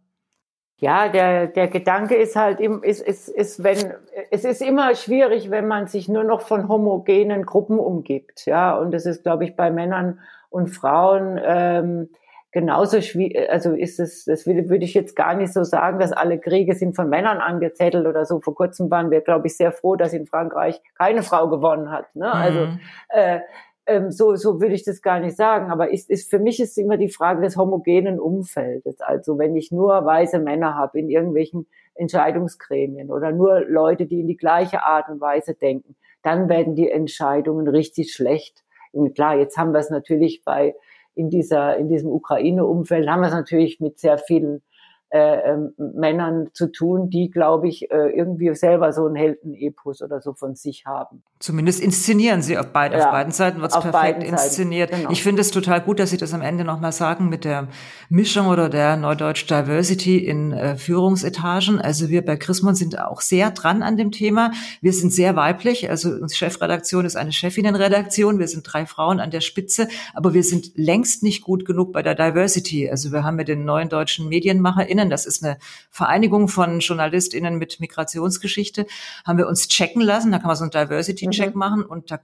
Ja, 0.76 1.08
der, 1.08 1.46
der 1.46 1.68
Gedanke 1.68 2.14
ist 2.14 2.36
halt, 2.36 2.60
ist, 2.60 3.02
ist, 3.02 3.28
ist, 3.28 3.62
wenn, 3.62 3.94
es 4.30 4.44
ist 4.44 4.62
immer 4.62 4.94
schwierig, 4.94 5.50
wenn 5.50 5.68
man 5.68 5.88
sich 5.88 6.08
nur 6.08 6.24
noch 6.24 6.40
von 6.40 6.68
homogenen 6.68 7.44
Gruppen 7.44 7.78
umgibt. 7.78 8.46
Ja, 8.46 8.76
und 8.76 8.90
das 8.90 9.04
ist, 9.04 9.22
glaube 9.22 9.44
ich, 9.44 9.56
bei 9.56 9.70
Männern 9.70 10.20
und 10.48 10.68
Frauen 10.68 11.38
ähm, 11.42 12.08
genauso 12.52 13.00
schwierig. 13.00 13.48
Also 13.50 13.72
ist 13.72 14.00
es, 14.00 14.24
das 14.24 14.46
würde, 14.46 14.84
ich 14.84 14.94
jetzt 14.94 15.14
gar 15.14 15.34
nicht 15.34 15.52
so 15.52 15.64
sagen, 15.64 15.98
dass 15.98 16.12
alle 16.12 16.38
Kriege 16.38 16.74
sind 16.74 16.96
von 16.96 17.08
Männern 17.08 17.38
angezettelt 17.38 18.06
oder 18.06 18.24
so. 18.24 18.40
Vor 18.40 18.54
kurzem 18.54 18.90
waren 18.90 19.10
wir, 19.10 19.20
glaube 19.20 19.46
ich, 19.46 19.56
sehr 19.56 19.72
froh, 19.72 19.96
dass 19.96 20.12
in 20.12 20.26
Frankreich 20.26 20.80
keine 20.96 21.22
Frau 21.22 21.48
gewonnen 21.48 21.90
hat. 21.90 22.14
Ne? 22.14 22.32
Also 22.32 22.66
mhm. 22.66 22.80
äh, 23.08 23.40
ähm, 23.86 24.10
so, 24.10 24.36
so 24.36 24.60
würde 24.60 24.74
ich 24.74 24.84
das 24.84 25.02
gar 25.02 25.20
nicht 25.20 25.36
sagen. 25.36 25.70
Aber 25.70 25.90
ist, 25.90 26.10
ist, 26.10 26.30
für 26.30 26.38
mich 26.38 26.60
ist 26.60 26.76
immer 26.78 26.96
die 26.96 27.08
Frage 27.08 27.42
des 27.42 27.56
homogenen 27.56 28.18
Umfeldes. 28.18 29.00
Also 29.00 29.38
wenn 29.38 29.56
ich 29.56 29.70
nur 29.70 30.04
weiße 30.04 30.38
Männer 30.38 30.74
habe 30.74 30.98
in 30.98 31.08
irgendwelchen 31.08 31.66
Entscheidungsgremien 31.94 33.10
oder 33.10 33.32
nur 33.32 33.60
Leute, 33.60 34.06
die 34.06 34.20
in 34.20 34.26
die 34.26 34.36
gleiche 34.36 34.82
Art 34.82 35.08
und 35.08 35.20
Weise 35.20 35.54
denken, 35.54 35.96
dann 36.22 36.48
werden 36.48 36.74
die 36.74 36.90
Entscheidungen 36.90 37.68
richtig 37.68 38.12
schlecht. 38.12 38.64
Und 38.92 39.14
klar, 39.14 39.36
jetzt 39.36 39.56
haben 39.56 39.72
wir 39.72 39.78
es 39.78 39.90
natürlich 39.90 40.42
bei 40.44 40.74
in 41.14 41.30
dieser 41.30 41.76
in 41.76 41.88
diesem 41.88 42.10
Ukraine-Umfeld 42.10 43.08
haben 43.08 43.20
wir 43.20 43.28
es 43.28 43.34
natürlich 43.34 43.80
mit 43.80 43.98
sehr 43.98 44.18
vielen 44.18 44.62
äh, 45.10 45.50
ähm, 45.50 45.74
Männern 45.76 46.50
zu 46.52 46.68
tun, 46.68 47.10
die, 47.10 47.30
glaube 47.30 47.68
ich, 47.68 47.90
äh, 47.90 48.10
irgendwie 48.10 48.54
selber 48.54 48.92
so 48.92 49.06
einen 49.06 49.16
Heldenepos 49.16 50.02
oder 50.02 50.20
so 50.20 50.34
von 50.34 50.54
sich 50.54 50.86
haben. 50.86 51.24
Zumindest 51.40 51.80
inszenieren 51.80 52.42
sie 52.42 52.58
auf, 52.58 52.66
beid, 52.66 52.92
ja, 52.92 53.06
auf 53.06 53.10
beiden 53.12 53.32
Seiten, 53.32 53.60
wird 53.60 53.74
es 53.74 53.80
perfekt 53.80 54.22
inszeniert. 54.22 54.90
Genau. 54.90 55.10
Ich 55.10 55.22
finde 55.22 55.40
es 55.40 55.50
total 55.50 55.80
gut, 55.80 55.98
dass 55.98 56.10
Sie 56.10 56.16
das 56.16 56.34
am 56.34 56.42
Ende 56.42 56.64
nochmal 56.64 56.92
sagen 56.92 57.28
mit 57.28 57.44
der 57.44 57.68
Mischung 58.08 58.48
oder 58.48 58.68
der 58.68 58.96
Neudeutsch 58.96 59.50
Diversity 59.50 60.18
in 60.18 60.52
äh, 60.52 60.76
Führungsetagen. 60.76 61.80
Also 61.80 62.10
wir 62.10 62.24
bei 62.24 62.36
Chrismon 62.36 62.74
sind 62.74 63.00
auch 63.00 63.20
sehr 63.20 63.50
dran 63.50 63.82
an 63.82 63.96
dem 63.96 64.12
Thema. 64.12 64.52
Wir 64.80 64.92
sind 64.92 65.12
sehr 65.12 65.34
weiblich, 65.34 65.88
also 65.88 66.10
unsere 66.10 66.36
Chefredaktion 66.36 67.06
ist 67.06 67.16
eine 67.16 67.32
Chefinnenredaktion. 67.32 68.38
Wir 68.38 68.46
sind 68.46 68.62
drei 68.70 68.84
Frauen 68.84 69.18
an 69.18 69.30
der 69.30 69.40
Spitze, 69.40 69.88
aber 70.14 70.34
wir 70.34 70.44
sind 70.44 70.72
längst 70.76 71.22
nicht 71.22 71.42
gut 71.42 71.64
genug 71.64 71.92
bei 71.92 72.02
der 72.02 72.14
Diversity. 72.14 72.90
Also 72.90 73.12
wir 73.12 73.24
haben 73.24 73.36
mit 73.36 73.48
den 73.48 73.64
neuen 73.64 73.88
deutschen 73.88 74.28
MedienmacherInnen 74.28 74.99
JournalistInnen, 75.00 75.10
das 75.10 75.26
ist 75.26 75.44
eine 75.44 75.58
Vereinigung 75.90 76.48
von 76.48 76.80
JournalistInnen 76.80 77.56
mit 77.56 77.80
Migrationsgeschichte, 77.80 78.86
haben 79.24 79.38
wir 79.38 79.46
uns 79.46 79.68
checken 79.68 80.02
lassen. 80.02 80.32
Da 80.32 80.38
kann 80.38 80.48
man 80.48 80.56
so 80.56 80.64
einen 80.64 80.70
Diversity-Check 80.70 81.54
mhm. 81.54 81.58
machen 81.58 81.82
und 81.82 82.10
da, 82.10 82.20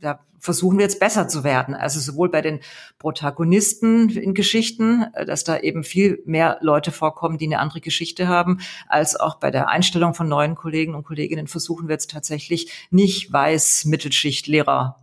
da 0.00 0.20
versuchen 0.38 0.78
wir 0.78 0.84
jetzt 0.84 1.00
besser 1.00 1.28
zu 1.28 1.44
werden. 1.44 1.74
Also 1.74 2.00
sowohl 2.00 2.30
bei 2.30 2.40
den 2.40 2.60
Protagonisten 2.98 4.08
in 4.08 4.34
Geschichten, 4.34 5.06
äh, 5.14 5.26
dass 5.26 5.44
da 5.44 5.58
eben 5.58 5.84
viel 5.84 6.22
mehr 6.24 6.58
Leute 6.60 6.92
vorkommen, 6.92 7.38
die 7.38 7.46
eine 7.46 7.58
andere 7.58 7.80
Geschichte 7.80 8.28
haben, 8.28 8.60
als 8.88 9.18
auch 9.18 9.36
bei 9.36 9.50
der 9.50 9.68
Einstellung 9.68 10.14
von 10.14 10.28
neuen 10.28 10.54
Kollegen 10.54 10.94
und 10.94 11.04
Kolleginnen 11.04 11.46
versuchen 11.46 11.88
wir 11.88 11.94
jetzt 11.94 12.10
tatsächlich 12.10 12.88
nicht 12.90 13.32
weiß 13.32 13.84
Mittelschicht 13.84 14.46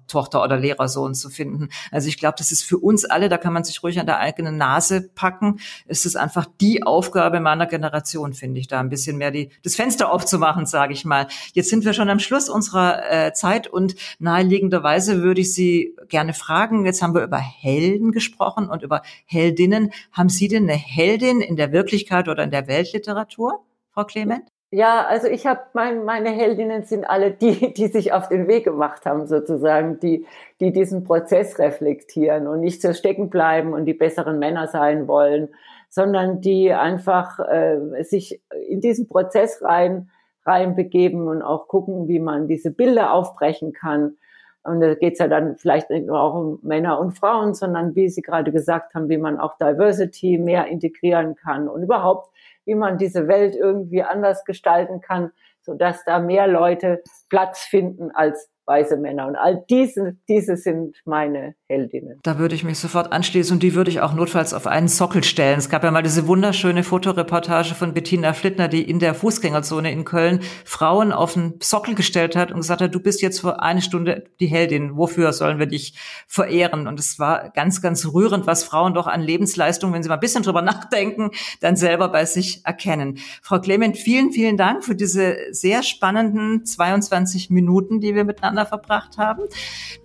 Tochter 0.07 0.43
oder 0.43 0.57
Lehrersohn 0.57 1.13
zu 1.13 1.29
finden. 1.29 1.69
Also 1.91 2.07
ich 2.07 2.17
glaube, 2.17 2.35
das 2.37 2.51
ist 2.51 2.63
für 2.63 2.77
uns 2.77 3.05
alle, 3.05 3.29
da 3.29 3.37
kann 3.37 3.53
man 3.53 3.63
sich 3.63 3.83
ruhig 3.83 3.99
an 3.99 4.05
der 4.05 4.19
eigenen 4.19 4.57
Nase 4.57 5.09
packen. 5.13 5.59
Es 5.87 6.05
ist 6.05 6.15
einfach 6.15 6.45
die 6.59 6.83
Aufgabe, 6.83 7.27
Aufgabe 7.27 7.39
meiner 7.39 7.65
Generation, 7.65 8.33
finde 8.33 8.59
ich, 8.59 8.67
da 8.67 8.79
ein 8.79 8.89
bisschen 8.89 9.17
mehr 9.17 9.31
die, 9.31 9.49
das 9.63 9.75
Fenster 9.75 10.11
aufzumachen, 10.11 10.65
sage 10.65 10.93
ich 10.93 11.03
mal. 11.03 11.27
Jetzt 11.53 11.69
sind 11.69 11.83
wir 11.83 11.93
schon 11.93 12.09
am 12.09 12.19
Schluss 12.19 12.49
unserer 12.49 13.27
äh, 13.27 13.33
Zeit 13.33 13.67
und 13.67 13.95
naheliegenderweise 14.19 15.21
würde 15.21 15.41
ich 15.41 15.53
Sie 15.53 15.95
gerne 16.07 16.33
fragen, 16.33 16.85
jetzt 16.85 17.01
haben 17.01 17.13
wir 17.13 17.23
über 17.23 17.37
Helden 17.37 18.11
gesprochen 18.11 18.69
und 18.69 18.83
über 18.83 19.01
Heldinnen. 19.25 19.91
Haben 20.11 20.29
Sie 20.29 20.47
denn 20.47 20.63
eine 20.63 20.77
Heldin 20.77 21.41
in 21.41 21.55
der 21.55 21.71
Wirklichkeit 21.71 22.27
oder 22.27 22.43
in 22.43 22.51
der 22.51 22.67
Weltliteratur, 22.67 23.65
Frau 23.91 24.05
Clement? 24.05 24.56
Ja, 24.69 25.05
also 25.05 25.27
ich 25.27 25.45
habe 25.47 25.61
mein, 25.73 26.03
meine 26.03 26.29
Heldinnen 26.29 26.83
sind 26.83 27.05
alle 27.09 27.31
die, 27.31 27.73
die 27.73 27.87
sich 27.87 28.11
auf 28.11 28.27
den 28.27 28.47
Weg 28.47 28.65
gemacht 28.65 29.05
haben, 29.05 29.25
sozusagen, 29.25 29.99
die, 29.99 30.25
die 30.59 30.73
diesen 30.73 31.05
Prozess 31.05 31.57
reflektieren 31.57 32.47
und 32.47 32.59
nicht 32.59 32.81
so 32.81 32.93
stecken 32.93 33.29
bleiben 33.29 33.73
und 33.73 33.85
die 33.85 33.93
besseren 33.93 34.39
Männer 34.39 34.67
sein 34.67 35.07
wollen, 35.07 35.49
sondern 35.89 36.41
die 36.41 36.73
einfach 36.73 37.39
äh, 37.39 38.03
sich 38.03 38.41
in 38.67 38.81
diesen 38.81 39.07
Prozess 39.07 39.61
rein 39.61 40.09
reinbegeben 40.47 41.27
und 41.27 41.41
auch 41.41 41.67
gucken, 41.67 42.07
wie 42.07 42.19
man 42.19 42.47
diese 42.47 42.71
Bilder 42.71 43.13
aufbrechen 43.13 43.73
kann. 43.73 44.15
Und 44.63 44.79
da 44.81 44.95
geht 44.95 45.13
es 45.13 45.19
ja 45.19 45.27
dann 45.27 45.57
vielleicht 45.57 45.89
nicht 45.89 46.07
nur 46.07 46.19
auch 46.19 46.33
um 46.33 46.59
Männer 46.61 46.99
und 46.99 47.17
Frauen, 47.17 47.53
sondern 47.53 47.95
wie 47.95 48.09
Sie 48.09 48.21
gerade 48.21 48.51
gesagt 48.51 48.95
haben, 48.95 49.09
wie 49.09 49.17
man 49.17 49.39
auch 49.39 49.57
Diversity 49.57 50.37
mehr 50.37 50.67
integrieren 50.67 51.35
kann 51.35 51.67
und 51.67 51.83
überhaupt, 51.83 52.31
wie 52.67 52.75
man 52.75 52.97
diese 52.97 53.27
Welt 53.27 53.55
irgendwie 53.55 54.03
anders 54.03 54.43
gestalten 54.45 55.01
kann, 55.01 55.31
sodass 55.61 56.03
da 56.05 56.19
mehr 56.19 56.47
Leute 56.47 57.01
Platz 57.29 57.61
finden 57.61 58.11
als 58.11 58.51
weiße 58.67 58.97
Männer. 58.97 59.27
Und 59.27 59.35
all 59.35 59.63
diese, 59.69 60.17
diese 60.27 60.57
sind 60.57 60.97
meine 61.05 61.55
Heldinnen. 61.67 62.19
Da 62.23 62.37
würde 62.37 62.55
ich 62.55 62.63
mich 62.63 62.79
sofort 62.79 63.11
anschließen 63.11 63.55
und 63.55 63.63
die 63.63 63.73
würde 63.73 63.89
ich 63.89 64.01
auch 64.01 64.13
notfalls 64.13 64.53
auf 64.53 64.67
einen 64.67 64.87
Sockel 64.87 65.23
stellen. 65.23 65.57
Es 65.57 65.69
gab 65.69 65.83
ja 65.83 65.91
mal 65.91 66.03
diese 66.03 66.27
wunderschöne 66.27 66.83
Fotoreportage 66.83 67.75
von 67.75 67.93
Bettina 67.93 68.33
Flittner, 68.33 68.67
die 68.67 68.87
in 68.87 68.99
der 68.99 69.15
Fußgängerzone 69.15 69.91
in 69.91 70.05
Köln 70.05 70.41
Frauen 70.65 71.11
auf 71.11 71.35
einen 71.35 71.55
Sockel 71.61 71.95
gestellt 71.95 72.35
hat 72.35 72.51
und 72.51 72.57
gesagt 72.57 72.81
hat, 72.81 72.93
du 72.93 72.99
bist 72.99 73.21
jetzt 73.21 73.39
für 73.39 73.61
eine 73.61 73.81
Stunde 73.81 74.25
die 74.39 74.47
Heldin. 74.47 74.97
Wofür 74.97 75.33
sollen 75.33 75.59
wir 75.59 75.65
dich 75.65 75.97
verehren? 76.27 76.87
Und 76.87 76.99
es 76.99 77.19
war 77.19 77.49
ganz, 77.49 77.81
ganz 77.81 78.05
rührend, 78.05 78.47
was 78.47 78.63
Frauen 78.63 78.93
doch 78.93 79.07
an 79.07 79.21
Lebensleistung, 79.21 79.93
wenn 79.93 80.03
sie 80.03 80.09
mal 80.09 80.15
ein 80.15 80.21
bisschen 80.21 80.43
drüber 80.43 80.61
nachdenken, 80.67 81.31
dann 81.61 81.75
selber 81.75 82.09
bei 82.09 82.25
sich 82.25 82.65
erkennen. 82.65 83.19
Frau 83.41 83.59
Clement, 83.59 83.97
vielen, 83.97 84.31
vielen 84.31 84.57
Dank 84.57 84.83
für 84.83 84.95
diese 84.95 85.37
sehr 85.51 85.83
spannenden 85.83 86.65
22 86.65 87.49
Minuten, 87.49 87.99
die 87.99 88.15
wir 88.15 88.23
miteinander 88.23 88.56
miteinander 88.57 88.65
verbracht 88.65 89.17
haben. 89.17 89.43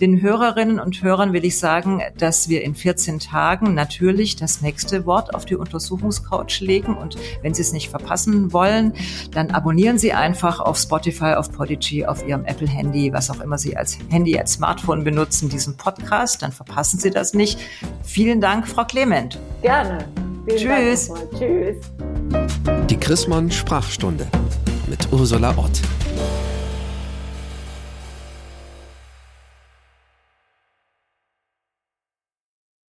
Den 0.00 0.20
Hörerinnen 0.20 0.78
und 0.78 1.02
Hörern 1.02 1.32
will 1.32 1.44
ich 1.44 1.58
sagen, 1.58 2.02
dass 2.18 2.48
wir 2.48 2.62
in 2.62 2.74
14 2.74 3.18
Tagen 3.18 3.74
natürlich 3.74 4.36
das 4.36 4.60
nächste 4.60 5.06
Wort 5.06 5.34
auf 5.34 5.44
die 5.44 5.56
Untersuchungscouch 5.56 6.60
legen. 6.60 6.96
Und 6.96 7.16
wenn 7.42 7.54
Sie 7.54 7.62
es 7.62 7.72
nicht 7.72 7.88
verpassen 7.90 8.52
wollen, 8.52 8.94
dann 9.32 9.50
abonnieren 9.50 9.98
Sie 9.98 10.12
einfach 10.12 10.60
auf 10.60 10.76
Spotify, 10.78 11.34
auf 11.34 11.52
Podigy, 11.52 12.04
auf 12.06 12.26
Ihrem 12.26 12.44
Apple-Handy, 12.44 13.12
was 13.12 13.30
auch 13.30 13.40
immer 13.40 13.58
Sie 13.58 13.76
als 13.76 13.98
Handy, 14.10 14.38
als 14.38 14.54
Smartphone 14.54 15.04
benutzen, 15.04 15.48
diesen 15.48 15.76
Podcast. 15.76 16.42
Dann 16.42 16.52
verpassen 16.52 16.98
Sie 16.98 17.10
das 17.10 17.34
nicht. 17.34 17.58
Vielen 18.02 18.40
Dank, 18.40 18.68
Frau 18.68 18.84
Clement. 18.84 19.38
Gerne. 19.62 20.04
Vielen 20.46 20.58
Tschüss. 20.58 21.10
Tschüss. 21.38 21.76
Die 22.90 22.96
Chrismon 22.96 23.50
Sprachstunde 23.50 24.26
mit 24.88 25.12
Ursula 25.12 25.54
Ott. 25.56 25.80